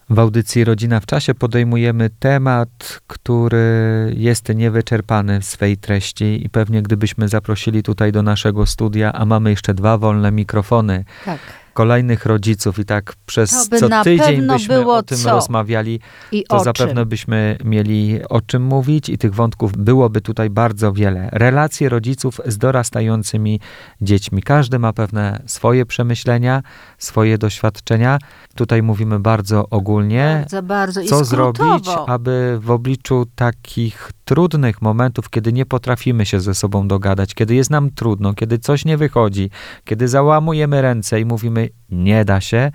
W 0.10 0.20
audycji 0.20 0.64
Rodzina 0.64 1.00
w 1.00 1.06
Czasie 1.06 1.36
podejmujemy 1.36 2.10
temat, 2.20 3.00
który 3.08 4.14
jest 4.18 4.50
niewyczerpany 4.56 5.40
w 5.40 5.46
swej 5.46 5.78
treści 5.78 6.46
i 6.46 6.50
pewnie 6.50 6.82
gdybyśmy 6.82 7.28
zaprosili 7.28 7.84
tutaj 7.84 8.12
do 8.12 8.24
naszego 8.24 8.66
studia, 8.66 9.14
a 9.14 9.26
mamy 9.26 9.50
jeszcze 9.50 9.74
dwa 9.74 9.98
wolne 9.98 10.32
mikrofony, 10.32 11.06
Tak. 11.26 11.40
Kolejnych 11.74 12.26
rodziców 12.26 12.80
i 12.80 12.86
tak 12.86 13.14
przez 13.26 13.70
co 13.80 14.04
tydzień 14.04 14.48
byśmy 14.48 14.92
o 14.92 15.04
tym 15.04 15.18
co. 15.18 15.32
rozmawiali, 15.32 16.00
I 16.32 16.44
to 16.44 16.60
zapewne 16.60 17.02
czym? 17.02 17.10
byśmy 17.10 17.58
mieli 17.64 18.20
o 18.30 18.42
czym 18.42 18.64
mówić 18.64 19.10
i 19.10 19.18
tych 19.18 19.36
wątków 19.36 19.72
byłoby 19.78 20.22
tutaj 20.22 20.50
bardzo 20.50 20.94
wiele. 20.94 21.30
Relacje 21.32 21.90
rodziców 21.90 22.42
z 22.46 22.58
dorastającymi 22.58 23.60
dziećmi. 24.02 24.44
Każdy 24.44 24.80
ma 24.80 24.94
pewne 24.94 25.42
swoje 25.46 25.86
przemyślenia, 25.86 26.64
swoje 26.98 27.38
doświadczenia. 27.38 28.20
Tutaj 28.56 28.84
mówimy 28.84 29.20
bardzo 29.20 29.70
ogólnie. 29.70 30.38
Bardzo, 30.40 30.64
bardzo. 30.64 31.04
Co 31.04 31.26
skrótowo. 31.26 31.70
zrobić, 31.70 31.90
aby 32.08 32.60
w 32.62 32.72
obliczu 32.72 33.26
takich 33.36 34.12
trudnych 34.26 34.82
momentów, 34.82 35.30
kiedy 35.30 35.54
nie 35.54 35.66
potrafimy 35.66 36.26
się 36.26 36.40
ze 36.40 36.54
sobą 36.54 36.88
dogadać, 36.88 37.34
kiedy 37.34 37.56
jest 37.56 37.70
nam 37.70 37.92
trudno, 37.92 38.34
kiedy 38.34 38.60
coś 38.60 38.86
nie 38.86 38.98
wychodzi, 38.98 39.50
kiedy 39.86 40.08
załamujemy 40.08 40.82
ręce 40.82 41.20
i 41.20 41.26
mówimy 41.26 41.63
nie 41.90 42.26
da 42.26 42.42
się, 42.42 42.72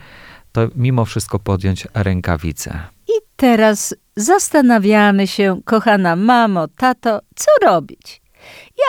to 0.52 0.68
mimo 0.76 1.04
wszystko 1.04 1.38
podjąć 1.38 1.86
rękawice. 1.94 2.80
I 3.08 3.12
teraz 3.36 3.94
zastanawiamy 4.16 5.26
się, 5.26 5.60
kochana 5.64 6.16
mamo, 6.16 6.68
tato, 6.68 7.20
co 7.36 7.50
robić? 7.66 8.22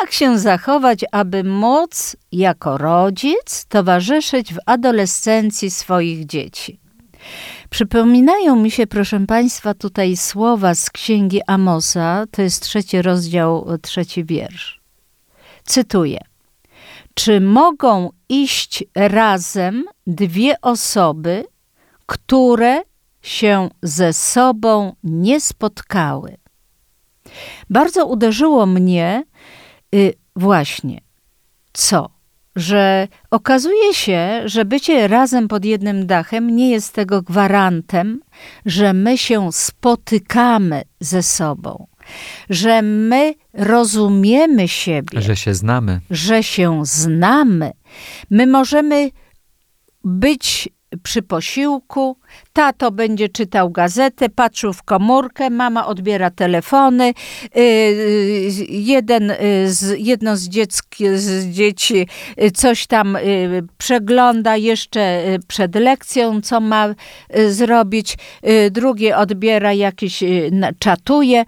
Jak 0.02 0.12
się 0.12 0.40
zachować, 0.40 1.06
aby 1.12 1.44
móc 1.44 2.16
jako 2.32 2.78
rodzic 2.78 3.66
towarzyszyć 3.70 4.54
w 4.54 4.58
adolescencji 4.66 5.72
swoich 5.72 6.26
dzieci? 6.26 6.80
Przypominają 7.70 8.56
mi 8.56 8.72
się, 8.72 8.88
proszę 8.88 9.26
Państwa, 9.28 9.74
tutaj 9.74 10.18
słowa 10.18 10.76
z 10.76 10.90
księgi 10.90 11.42
Amosa, 11.48 12.26
to 12.32 12.42
jest 12.42 12.64
trzeci 12.64 13.02
rozdział, 13.02 13.68
trzeci 13.82 14.26
wiersz. 14.26 14.82
Cytuję. 15.64 16.29
Czy 17.20 17.42
mogą 17.42 18.10
iść 18.30 18.84
razem 18.96 19.86
dwie 20.08 20.62
osoby, 20.62 21.46
które 22.06 22.82
się 23.22 23.70
ze 23.84 24.14
sobą 24.14 24.96
nie 25.04 25.42
spotkały? 25.42 26.38
Bardzo 27.70 28.06
uderzyło 28.06 28.66
mnie 28.66 29.24
y, 29.96 30.14
właśnie 30.36 31.02
co? 31.74 32.10
Że 32.56 33.08
okazuje 33.32 33.94
się, 33.94 34.42
że 34.46 34.66
bycie 34.66 35.08
razem 35.08 35.48
pod 35.48 35.66
jednym 35.66 36.08
dachem 36.08 36.56
nie 36.56 36.72
jest 36.72 36.94
tego 36.94 37.22
gwarantem, 37.22 38.22
że 38.66 38.94
my 38.94 39.18
się 39.18 39.52
spotykamy 39.52 40.82
ze 41.00 41.24
sobą, 41.24 41.88
że 42.50 42.82
my 42.82 43.34
rozumiemy 43.54 44.68
siebie 44.68 45.22
Że 45.22 45.36
się 45.36 45.54
znamy. 45.54 46.00
że 46.12 46.44
się 46.44 46.82
znamy. 46.86 47.72
My 48.30 48.48
możemy 48.48 49.10
być 50.04 50.70
przy 51.04 51.22
posiłku, 51.22 52.18
tato 52.54 52.92
będzie 52.92 53.30
czytał 53.30 53.70
gazetę, 53.70 54.30
patrzył 54.30 54.74
w 54.74 54.84
komórkę, 54.84 55.50
mama 55.50 55.88
odbiera 55.88 56.30
telefony, 56.32 57.14
yy, 57.56 57.62
jeden, 58.70 59.28
yy, 59.42 59.74
z, 59.74 60.00
jedno 60.00 60.38
z, 60.38 60.48
dzieck, 60.48 60.96
z 61.16 61.46
dzieci 61.46 62.08
coś 62.54 62.88
tam 62.88 63.18
przegląda 63.78 64.58
jeszcze 64.58 65.24
przed 65.48 65.76
lekcją, 65.76 66.42
co 66.42 66.60
ma 66.60 66.96
zrobić, 67.50 68.18
drugie 68.72 69.18
odbiera 69.18 69.74
jakiś, 69.74 70.24
na- 70.52 70.72
czatuje. 70.80 71.46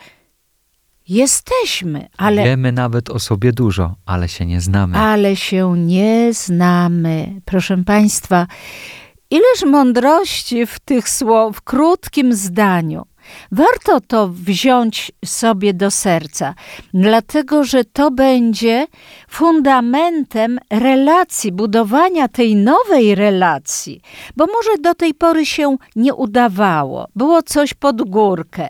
Jesteśmy, 1.07 2.07
ale 2.17 2.43
Wiemy 2.43 2.71
nawet 2.71 3.09
o 3.09 3.19
sobie 3.19 3.51
dużo, 3.53 3.95
ale 4.05 4.27
się 4.29 4.45
nie 4.45 4.61
znamy. 4.61 4.97
ale 4.97 5.35
się 5.35 5.73
nie 5.77 6.33
znamy. 6.33 7.41
Proszę 7.45 7.83
Państwa, 7.85 8.47
ileż 9.29 9.63
mądrości 9.71 10.65
w 10.65 10.79
tych 10.79 11.09
słów, 11.09 11.57
w 11.57 11.61
krótkim 11.61 12.33
zdaniu. 12.33 13.05
Warto 13.51 14.01
to 14.01 14.27
wziąć 14.27 15.11
sobie 15.25 15.73
do 15.73 15.91
serca, 15.91 16.55
dlatego 16.93 17.63
że 17.63 17.85
to 17.85 18.11
będzie 18.11 18.87
fundamentem 19.29 20.59
relacji, 20.69 21.51
budowania 21.51 22.27
tej 22.27 22.55
nowej 22.55 23.15
relacji, 23.15 24.01
bo 24.35 24.45
może 24.45 24.77
do 24.81 24.95
tej 24.95 25.13
pory 25.13 25.45
się 25.45 25.77
nie 25.95 26.13
udawało, 26.13 27.07
było 27.15 27.43
coś 27.43 27.73
pod 27.73 28.01
górkę, 28.09 28.69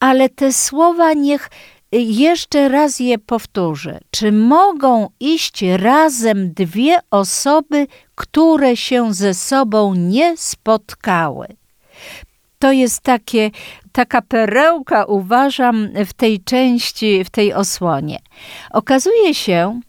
ale 0.00 0.28
te 0.28 0.52
słowa 0.52 1.12
niech 1.12 1.50
jeszcze 1.92 2.68
raz 2.68 3.00
je 3.00 3.18
powtórzę. 3.18 4.00
Czy 4.10 4.32
mogą 4.32 5.08
iść 5.20 5.62
razem 5.62 6.52
dwie 6.52 6.98
osoby, 7.10 7.86
które 8.14 8.76
się 8.76 9.14
ze 9.14 9.34
sobą 9.34 9.94
nie 9.94 10.36
spotkały? 10.36 11.46
To 12.58 12.72
jest 12.72 13.00
takie, 13.00 13.50
taka 13.92 14.22
perełka, 14.22 15.04
uważam, 15.04 15.88
w 16.06 16.12
tej 16.12 16.40
części, 16.40 17.24
w 17.24 17.30
tej 17.30 17.54
osłonie. 17.54 18.18
Okazuje 18.70 19.34
się, 19.34 19.80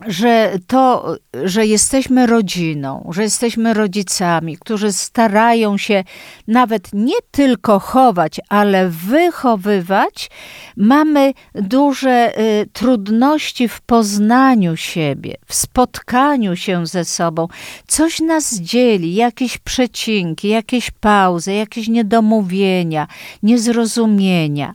że 0.00 0.52
to, 0.66 1.14
że 1.44 1.66
jesteśmy 1.66 2.26
rodziną, 2.26 3.10
że 3.12 3.22
jesteśmy 3.22 3.74
rodzicami, 3.74 4.58
którzy 4.58 4.92
starają 4.92 5.78
się 5.78 6.04
nawet 6.48 6.88
nie 6.92 7.16
tylko 7.30 7.78
chować, 7.78 8.40
ale 8.48 8.88
wychowywać, 8.88 10.30
mamy 10.76 11.32
duże 11.54 12.38
y, 12.38 12.66
trudności 12.72 13.68
w 13.68 13.80
poznaniu 13.80 14.76
siebie, 14.76 15.34
w 15.46 15.54
spotkaniu 15.54 16.56
się 16.56 16.86
ze 16.86 17.04
sobą. 17.04 17.48
Coś 17.86 18.20
nas 18.20 18.54
dzieli, 18.54 19.14
jakieś 19.14 19.58
przecinki, 19.58 20.48
jakieś 20.48 20.90
pauzy, 20.90 21.52
jakieś 21.52 21.88
niedomówienia, 21.88 23.06
niezrozumienia. 23.42 24.74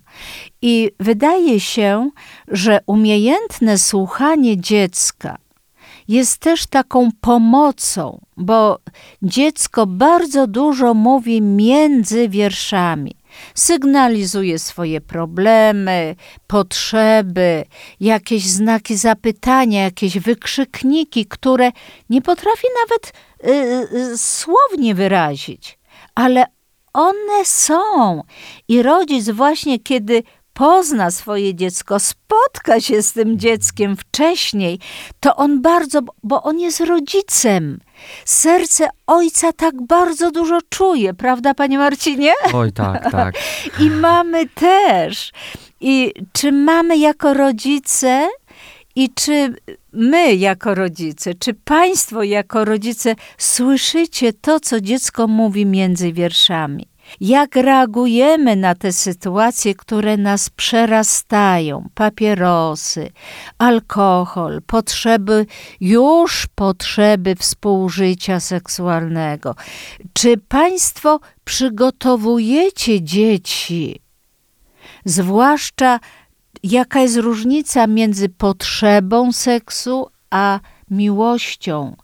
I 0.61 0.91
wydaje 0.99 1.59
się, 1.59 2.09
że 2.47 2.79
umiejętne 2.85 3.77
słuchanie 3.77 4.61
dziecka 4.61 5.37
jest 6.09 6.37
też 6.37 6.67
taką 6.67 7.09
pomocą, 7.21 8.21
bo 8.37 8.79
dziecko 9.21 9.85
bardzo 9.85 10.47
dużo 10.47 10.93
mówi 10.93 11.41
między 11.41 12.29
wierszami. 12.29 13.15
Sygnalizuje 13.55 14.59
swoje 14.59 15.01
problemy, 15.01 16.15
potrzeby, 16.47 17.65
jakieś 17.99 18.43
znaki 18.43 18.97
zapytania, 18.97 19.83
jakieś 19.83 20.19
wykrzykniki, 20.19 21.25
które 21.25 21.71
nie 22.09 22.21
potrafi 22.21 22.67
nawet 22.83 23.13
y, 23.45 23.97
y, 23.97 24.17
słownie 24.17 24.95
wyrazić, 24.95 25.79
ale 26.15 26.45
one 26.93 27.45
są. 27.45 28.21
I 28.67 28.81
rodzic 28.81 29.29
właśnie, 29.29 29.79
kiedy 29.79 30.23
pozna 30.59 31.11
swoje 31.11 31.55
dziecko, 31.55 31.99
spotka 31.99 32.81
się 32.81 33.01
z 33.01 33.13
tym 33.13 33.39
dzieckiem 33.39 33.97
wcześniej, 33.97 34.79
to 35.19 35.35
on 35.35 35.61
bardzo, 35.61 35.99
bo 36.23 36.43
on 36.43 36.59
jest 36.59 36.79
rodzicem. 36.79 37.79
Serce 38.25 38.87
ojca 39.07 39.53
tak 39.53 39.81
bardzo 39.81 40.31
dużo 40.31 40.59
czuje, 40.69 41.13
prawda, 41.13 41.53
panie 41.53 41.77
Marcinie? 41.77 42.33
Oj, 42.53 42.71
tak, 42.71 43.11
tak. 43.11 43.35
I 43.85 43.89
mamy 43.89 44.47
też. 44.47 45.31
I 45.81 46.13
czy 46.33 46.51
mamy 46.51 46.97
jako 46.97 47.33
rodzice 47.33 48.27
i 48.95 49.09
czy 49.13 49.55
my 49.93 50.35
jako 50.35 50.75
rodzice, 50.75 51.33
czy 51.33 51.53
państwo 51.53 52.23
jako 52.23 52.65
rodzice 52.65 53.15
słyszycie 53.37 54.33
to, 54.33 54.59
co 54.59 54.81
dziecko 54.81 55.27
mówi 55.27 55.65
między 55.65 56.13
wierszami? 56.13 56.88
Jak 57.21 57.55
reagujemy 57.55 58.55
na 58.55 58.75
te 58.75 58.93
sytuacje, 58.93 59.75
które 59.75 60.17
nas 60.17 60.49
przerastają? 60.49 61.89
Papierosy, 61.93 63.11
alkohol, 63.57 64.61
potrzeby, 64.67 65.45
już 65.81 66.47
potrzeby 66.55 67.35
współżycia 67.35 68.39
seksualnego. 68.39 69.55
Czy 70.13 70.37
Państwo 70.37 71.19
przygotowujecie 71.43 73.01
dzieci? 73.01 74.01
Zwłaszcza 75.05 75.99
jaka 76.63 77.01
jest 77.01 77.17
różnica 77.17 77.87
między 77.87 78.29
potrzebą 78.29 79.31
seksu 79.31 80.07
a 80.29 80.59
miłością. 80.91 81.95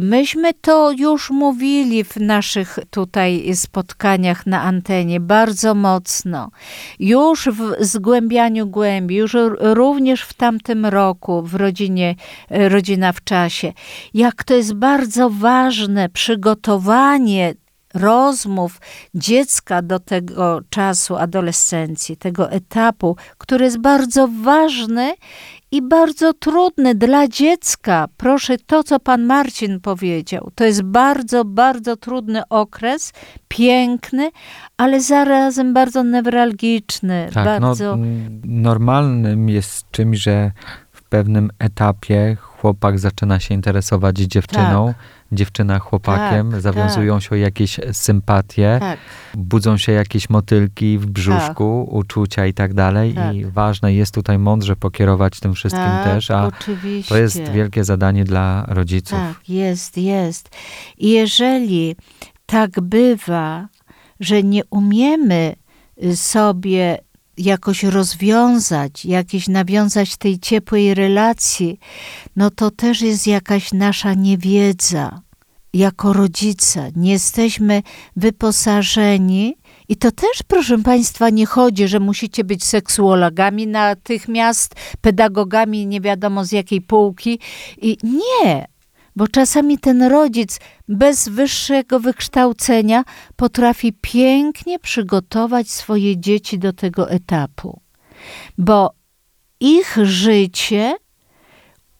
Myśmy 0.00 0.54
to 0.54 0.90
już 0.90 1.30
mówili 1.30 2.04
w 2.04 2.16
naszych 2.16 2.78
tutaj 2.90 3.50
spotkaniach 3.54 4.46
na 4.46 4.62
antenie 4.62 5.20
bardzo 5.20 5.74
mocno. 5.74 6.50
Już 6.98 7.48
w 7.48 7.84
zgłębianiu 7.84 8.66
głębi, 8.66 9.14
już 9.14 9.36
również 9.60 10.22
w 10.22 10.34
tamtym 10.34 10.86
roku 10.86 11.42
w 11.42 11.54
rodzinie, 11.54 12.14
rodzina 12.50 13.12
w 13.12 13.24
czasie. 13.24 13.72
Jak 14.14 14.44
to 14.44 14.54
jest 14.54 14.74
bardzo 14.74 15.30
ważne 15.30 16.08
przygotowanie 16.08 17.54
rozmów 17.94 18.80
dziecka 19.14 19.82
do 19.82 19.98
tego 19.98 20.60
czasu 20.70 21.16
adolescencji, 21.16 22.16
tego 22.16 22.50
etapu, 22.50 23.16
który 23.38 23.64
jest 23.64 23.78
bardzo 23.78 24.28
ważny 24.42 25.14
i 25.70 25.82
bardzo 25.82 26.32
trudny 26.32 26.94
dla 26.94 27.28
dziecka. 27.28 28.08
Proszę, 28.16 28.56
to 28.66 28.82
co 28.82 29.00
pan 29.00 29.22
Marcin 29.22 29.80
powiedział, 29.80 30.50
to 30.54 30.64
jest 30.64 30.82
bardzo, 30.82 31.44
bardzo 31.44 31.96
trudny 31.96 32.42
okres, 32.48 33.12
piękny, 33.48 34.30
ale 34.76 35.00
zarazem 35.00 35.74
bardzo 35.74 36.02
newralgiczny. 36.02 37.28
Tak, 37.34 37.44
bardzo... 37.44 37.96
no, 37.96 38.06
normalnym 38.44 39.48
jest 39.48 39.90
czymś, 39.90 40.18
że 40.18 40.52
w 40.92 41.02
pewnym 41.02 41.50
etapie 41.58 42.36
chłopak 42.40 42.98
zaczyna 42.98 43.40
się 43.40 43.54
interesować 43.54 44.16
dziewczyną. 44.16 44.86
Tak 44.86 45.17
dziewczyna 45.32 45.78
chłopakiem, 45.78 46.50
tak, 46.50 46.60
zawiązują 46.60 47.14
tak. 47.14 47.22
się 47.22 47.38
jakieś 47.38 47.80
sympatie, 47.92 48.76
tak. 48.80 48.98
budzą 49.34 49.76
się 49.76 49.92
jakieś 49.92 50.30
motylki 50.30 50.98
w 50.98 51.06
brzuszku, 51.06 51.84
tak. 51.86 51.94
uczucia 51.94 52.46
i 52.46 52.54
tak 52.54 52.74
dalej. 52.74 53.10
I 53.10 53.14
tak. 53.14 53.50
ważne 53.50 53.94
jest 53.94 54.14
tutaj 54.14 54.38
mądrze 54.38 54.76
pokierować 54.76 55.40
tym 55.40 55.54
wszystkim 55.54 55.82
tak, 55.82 56.04
też, 56.04 56.30
a 56.30 56.46
oczywiście. 56.46 57.08
to 57.08 57.20
jest 57.20 57.52
wielkie 57.52 57.84
zadanie 57.84 58.24
dla 58.24 58.64
rodziców. 58.68 59.18
Tak, 59.18 59.48
jest, 59.48 59.98
jest. 59.98 60.50
I 60.98 61.10
jeżeli 61.10 61.96
tak 62.46 62.80
bywa, 62.80 63.68
że 64.20 64.42
nie 64.42 64.64
umiemy 64.64 65.56
sobie 66.14 66.98
jakoś 67.38 67.82
rozwiązać, 67.82 69.04
jakieś 69.04 69.48
nawiązać 69.48 70.16
tej 70.16 70.38
ciepłej 70.38 70.94
relacji, 70.94 71.78
no 72.36 72.50
to 72.50 72.70
też 72.70 73.02
jest 73.02 73.26
jakaś 73.26 73.72
nasza 73.72 74.14
niewiedza. 74.14 75.20
Jako 75.72 76.12
rodzice 76.12 76.90
nie 76.96 77.12
jesteśmy 77.12 77.82
wyposażeni 78.16 79.56
i 79.88 79.96
to 79.96 80.10
też, 80.10 80.42
proszę 80.46 80.78
Państwa, 80.78 81.30
nie 81.30 81.46
chodzi, 81.46 81.88
że 81.88 82.00
musicie 82.00 82.44
być 82.44 82.64
seksuologami 82.64 83.66
natychmiast, 83.66 84.74
pedagogami 85.00 85.86
nie 85.86 86.00
wiadomo 86.00 86.44
z 86.44 86.52
jakiej 86.52 86.80
półki. 86.80 87.38
I 87.82 87.96
nie, 88.02 88.66
bo 89.18 89.28
czasami 89.28 89.78
ten 89.78 90.02
rodzic 90.02 90.60
bez 90.88 91.28
wyższego 91.28 92.00
wykształcenia 92.00 93.04
potrafi 93.36 93.92
pięknie 94.00 94.78
przygotować 94.78 95.70
swoje 95.70 96.20
dzieci 96.20 96.58
do 96.58 96.72
tego 96.72 97.10
etapu, 97.10 97.80
bo 98.58 98.90
ich 99.60 99.96
życie 100.02 100.94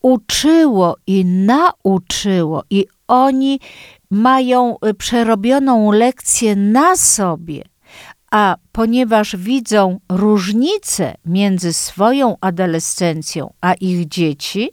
uczyło 0.02 0.96
i 1.06 1.24
nauczyło, 1.24 2.62
i 2.70 2.86
oni 3.08 3.60
mają 4.10 4.76
przerobioną 4.98 5.92
lekcję 5.92 6.56
na 6.56 6.96
sobie 6.96 7.62
a 8.30 8.56
ponieważ 8.72 9.36
widzą 9.36 10.00
różnicę 10.08 11.14
między 11.26 11.72
swoją 11.72 12.36
adolescencją 12.40 13.52
a 13.60 13.74
ich 13.74 14.08
dzieci, 14.08 14.70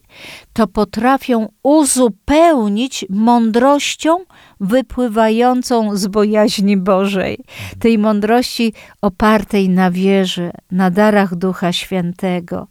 to 0.54 0.68
potrafią 0.68 1.50
uzupełnić 1.64 3.06
mądrością 3.10 4.18
wypływającą 4.60 5.98
z 5.98 6.08
bojaźni 6.08 6.78
Bożej, 6.78 7.38
tej 7.80 7.98
mądrości 7.98 8.74
opartej 9.02 9.70
na 9.70 9.92
wierze, 9.92 10.52
na 10.72 10.92
darach 10.92 11.36
Ducha 11.36 11.74
Świętego, 11.74 12.68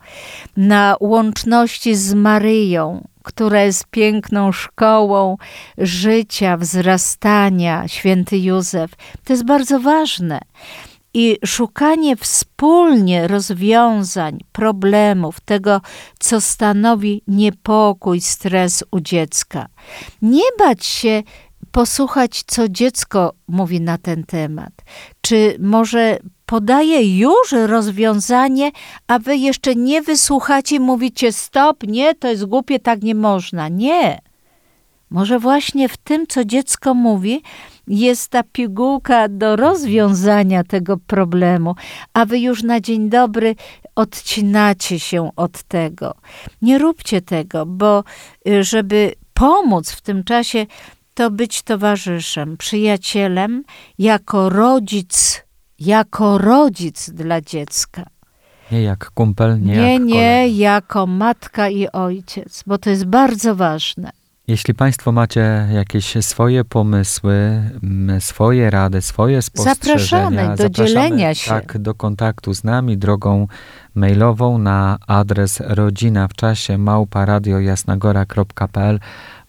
na 0.57 0.97
łączności 1.01 1.94
z 1.94 2.14
Maryją, 2.14 3.09
która 3.24 3.62
jest 3.62 3.84
piękną 3.90 4.52
szkołą 4.52 5.37
życia, 5.78 6.56
wzrastania, 6.56 7.88
święty 7.88 8.38
Józef. 8.38 8.90
To 9.24 9.32
jest 9.32 9.44
bardzo 9.44 9.80
ważne. 9.80 10.40
I 11.14 11.38
szukanie 11.46 12.16
wspólnie 12.16 13.28
rozwiązań, 13.28 14.38
problemów, 14.52 15.40
tego, 15.40 15.80
co 16.18 16.40
stanowi 16.40 17.22
niepokój, 17.26 18.20
stres 18.20 18.84
u 18.90 19.00
dziecka. 19.00 19.66
Nie 20.22 20.44
bać 20.58 20.87
się 20.87 21.22
posłuchać, 21.70 22.42
co 22.46 22.68
dziecko 22.68 23.32
mówi 23.48 23.80
na 23.80 23.98
ten 23.98 24.24
temat. 24.24 24.72
Czy 25.20 25.56
może 25.60 26.18
podaje 26.46 27.18
już 27.18 27.52
rozwiązanie, 27.66 28.70
a 29.07 29.18
wy 29.18 29.37
jeszcze 29.37 29.74
nie 29.74 30.02
wysłuchacie, 30.02 30.80
mówicie 30.80 31.33
stop, 31.33 31.83
nie, 31.83 32.14
to 32.14 32.28
jest 32.28 32.44
głupie, 32.44 32.80
tak 32.80 33.02
nie 33.02 33.14
można. 33.14 33.68
Nie. 33.68 34.20
Może 35.11 35.38
właśnie 35.38 35.88
w 35.88 35.96
tym, 35.96 36.26
co 36.26 36.44
dziecko 36.44 36.94
mówi, 36.94 37.42
jest 37.88 38.28
ta 38.28 38.42
pigułka 38.42 39.28
do 39.28 39.57
rozwiązania 39.57 40.64
tego 40.64 40.96
problemu, 40.96 41.74
a 42.14 42.24
wy 42.24 42.38
już 42.38 42.62
na 42.62 42.80
dzień 42.80 43.11
dobry 43.11 43.54
odcinacie 43.94 45.00
się 45.00 45.30
od 45.37 45.62
tego. 45.62 46.14
Nie 46.62 46.78
róbcie 46.78 47.22
tego, 47.22 47.66
bo 47.66 48.04
y, 48.48 48.64
żeby 48.64 49.14
pomóc 49.35 49.90
w 49.90 50.00
tym 50.00 50.24
czasie, 50.24 50.66
to 51.14 51.30
być 51.30 51.62
towarzyszem, 51.62 52.57
przyjacielem, 52.57 53.64
jako 53.98 54.48
rodzic, 54.48 55.44
jako 55.85 56.38
rodzic 56.38 57.11
dla 57.11 57.40
dziecka. 57.40 58.07
Nie 58.73 58.83
jak 58.83 59.11
kumpel, 59.11 59.61
nie, 59.61 59.77
nie 59.77 59.92
jak 59.92 60.03
Nie, 60.03 60.49
jako 60.49 61.07
matka 61.07 61.68
i 61.68 61.88
ojciec, 61.88 62.62
bo 62.66 62.79
to 62.79 62.90
jest 62.90 63.05
bardzo 63.05 63.55
ważne. 63.55 64.11
Jeśli 64.49 64.75
Państwo 64.75 65.12
macie 65.12 65.68
jakieś 65.73 66.16
swoje 66.20 66.64
pomysły, 66.64 67.62
swoje 68.20 68.70
rady, 68.70 69.03
swoje 69.03 69.43
spostrzeżenia, 69.43 70.30
zapraszamy 70.30 70.57
do 70.57 70.68
dzielenia 70.68 71.35
się. 71.35 71.51
Tak, 71.51 71.78
do 71.78 71.95
kontaktu 71.95 72.55
z 72.55 72.64
nami 72.64 72.99
drogą 72.99 73.47
mailową 73.95 74.59
na 74.59 74.99
adres 75.07 75.61
rodzina 75.61 76.28
w 76.28 76.35
czasie 76.35 76.78
małparadiojasnagora.pl 76.78 79.01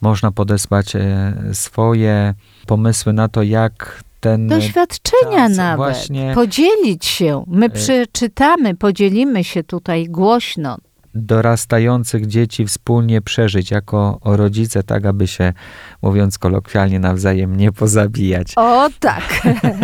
można 0.02 0.32
podesłać 0.32 0.96
e, 0.96 1.34
swoje 1.54 2.34
pomysły 2.68 3.14
na 3.14 3.28
to, 3.28 3.44
jak 3.44 4.04
ten 4.26 4.48
doświadczenia 4.48 5.50
nawet, 5.50 5.78
właśnie, 5.78 6.32
podzielić 6.36 7.06
się. 7.06 7.44
My 7.48 7.66
e, 7.66 7.70
przeczytamy, 7.70 8.76
podzielimy 8.76 9.44
się 9.44 9.64
tutaj 9.64 10.06
głośno 10.06 10.78
dorastających 11.18 12.28
dzieci 12.28 12.66
wspólnie 12.66 13.22
przeżyć 13.22 13.72
jako 13.72 14.20
rodzice, 14.24 14.84
tak 14.84 15.06
aby 15.06 15.28
się, 15.28 15.54
mówiąc 16.02 16.38
kolokwialnie, 16.38 17.00
nawzajem 17.00 17.56
nie 17.56 17.72
pozabijać. 17.72 18.54
O 18.56 18.90
tak, 19.00 19.24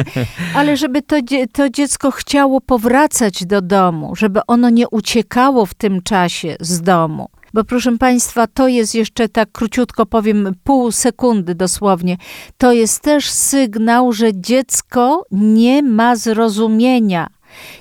ale 0.55 0.77
żeby 0.77 1.01
to, 1.01 1.15
to 1.53 1.69
dziecko 1.69 2.11
chciało 2.11 2.61
powracać 2.61 3.45
do 3.45 3.61
domu, 3.61 4.15
żeby 4.15 4.39
ono 4.47 4.69
nie 4.69 4.89
uciekało 4.89 5.65
w 5.65 5.73
tym 5.73 6.01
czasie 6.01 6.55
z 6.59 6.81
domu. 6.81 7.29
Bo 7.53 7.63
proszę 7.63 7.97
Państwa, 7.97 8.47
to 8.47 8.67
jest 8.67 8.95
jeszcze 8.95 9.29
tak 9.29 9.51
króciutko 9.51 10.05
powiem, 10.05 10.55
pół 10.63 10.91
sekundy 10.91 11.55
dosłownie. 11.55 12.17
To 12.57 12.73
jest 12.73 13.01
też 13.01 13.29
sygnał, 13.29 14.13
że 14.13 14.31
dziecko 14.33 15.25
nie 15.31 15.83
ma 15.83 16.15
zrozumienia. 16.15 17.27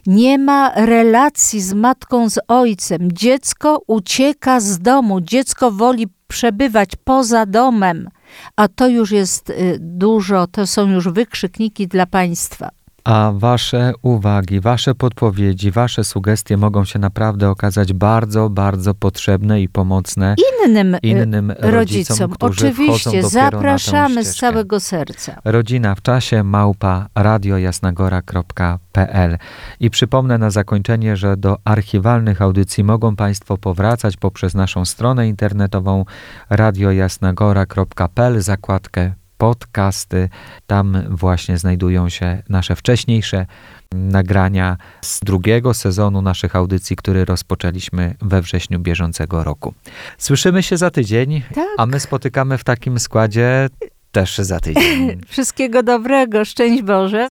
Nie 0.06 0.38
ma 0.38 0.72
relacji 0.74 1.60
z 1.60 1.74
matką, 1.74 2.30
z 2.30 2.38
ojcem. 2.48 3.12
Dziecko 3.12 3.82
ucieka 3.86 4.60
z 4.60 4.78
domu, 4.78 5.20
dziecko 5.20 5.70
woli 5.70 6.06
przebywać 6.28 6.90
poza 7.04 7.46
domem, 7.46 8.08
a 8.56 8.68
to 8.68 8.88
już 8.88 9.10
jest 9.10 9.50
y, 9.50 9.78
dużo, 9.80 10.46
to 10.46 10.66
są 10.66 10.90
już 10.90 11.08
wykrzykniki 11.08 11.88
dla 11.88 12.06
państwa. 12.06 12.70
A 13.10 13.32
wasze 13.34 13.92
uwagi, 14.02 14.60
wasze 14.60 14.94
podpowiedzi, 14.94 15.70
wasze 15.70 16.04
sugestie 16.04 16.56
mogą 16.56 16.84
się 16.84 16.98
naprawdę 16.98 17.50
okazać 17.50 17.92
bardzo, 17.92 18.50
bardzo 18.50 18.94
potrzebne 18.94 19.62
i 19.62 19.68
pomocne 19.68 20.34
Innym, 20.68 20.94
y, 20.94 20.98
innym 21.02 21.50
rodzicom, 21.50 21.72
rodzicom, 21.72 22.34
oczywiście, 22.40 23.22
zapraszamy 23.22 24.24
z 24.24 24.36
całego 24.36 24.80
serca. 24.80 25.40
Rodzina 25.44 25.94
w 25.94 26.02
czasie 26.02 26.42
małpa 26.42 27.06
radiojasnagora.pl 27.14 29.38
I 29.80 29.90
przypomnę 29.90 30.38
na 30.38 30.50
zakończenie, 30.50 31.16
że 31.16 31.36
do 31.36 31.58
archiwalnych 31.64 32.42
audycji 32.42 32.84
mogą 32.84 33.16
Państwo 33.16 33.56
powracać 33.56 34.16
poprzez 34.16 34.54
naszą 34.54 34.84
stronę 34.84 35.28
internetową 35.28 36.04
radiojasnagora.pl, 36.50 38.42
zakładkę 38.42 39.19
podcasty. 39.40 40.28
Tam 40.66 41.02
właśnie 41.10 41.58
znajdują 41.58 42.08
się 42.08 42.42
nasze 42.48 42.76
wcześniejsze 42.76 43.46
nagrania 43.92 44.76
z 45.00 45.20
drugiego 45.20 45.74
sezonu 45.74 46.22
naszych 46.22 46.56
audycji, 46.56 46.96
który 46.96 47.24
rozpoczęliśmy 47.24 48.14
we 48.22 48.42
wrześniu 48.42 48.78
bieżącego 48.78 49.44
roku. 49.44 49.74
Słyszymy 50.18 50.62
się 50.62 50.76
za 50.76 50.90
tydzień, 50.90 51.42
Tak. 51.54 51.64
a 51.78 51.86
my 51.86 52.00
spotykamy 52.00 52.58
w 52.58 52.64
takim 52.64 52.98
składzie 52.98 53.68
też 54.12 54.38
za 54.38 54.60
tydzień. 54.60 55.20
Wszystkiego 55.28 55.82
dobrego, 55.82 56.44
szczęść 56.44 56.82
Boże. 56.82 57.28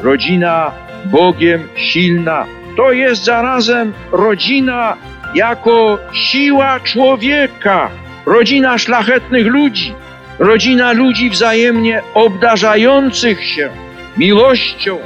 Rodzina 0.00 0.72
Bogiem 1.06 1.68
silna. 1.76 2.46
To 2.76 2.92
jest 2.92 3.24
zarazem 3.24 3.92
rodzina 4.12 4.96
jako 5.34 5.98
siła 6.12 6.80
człowieka. 6.80 7.90
Rodzina 8.26 8.78
szlachetnych 8.78 9.46
ludzi. 9.46 9.94
Rodzina 10.38 10.92
ludzi 10.92 11.30
wzajemnie 11.30 12.02
obdarzających 12.14 13.44
się 13.44 13.70
miłością, 14.16 14.98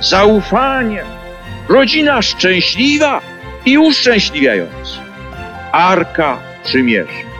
zaufaniem. 0.00 1.06
Rodzina 1.68 2.22
szczęśliwa 2.22 3.20
i 3.64 3.78
uszczęśliwiająca. 3.78 5.00
Arka 5.72 6.38
Przymierza. 6.64 7.35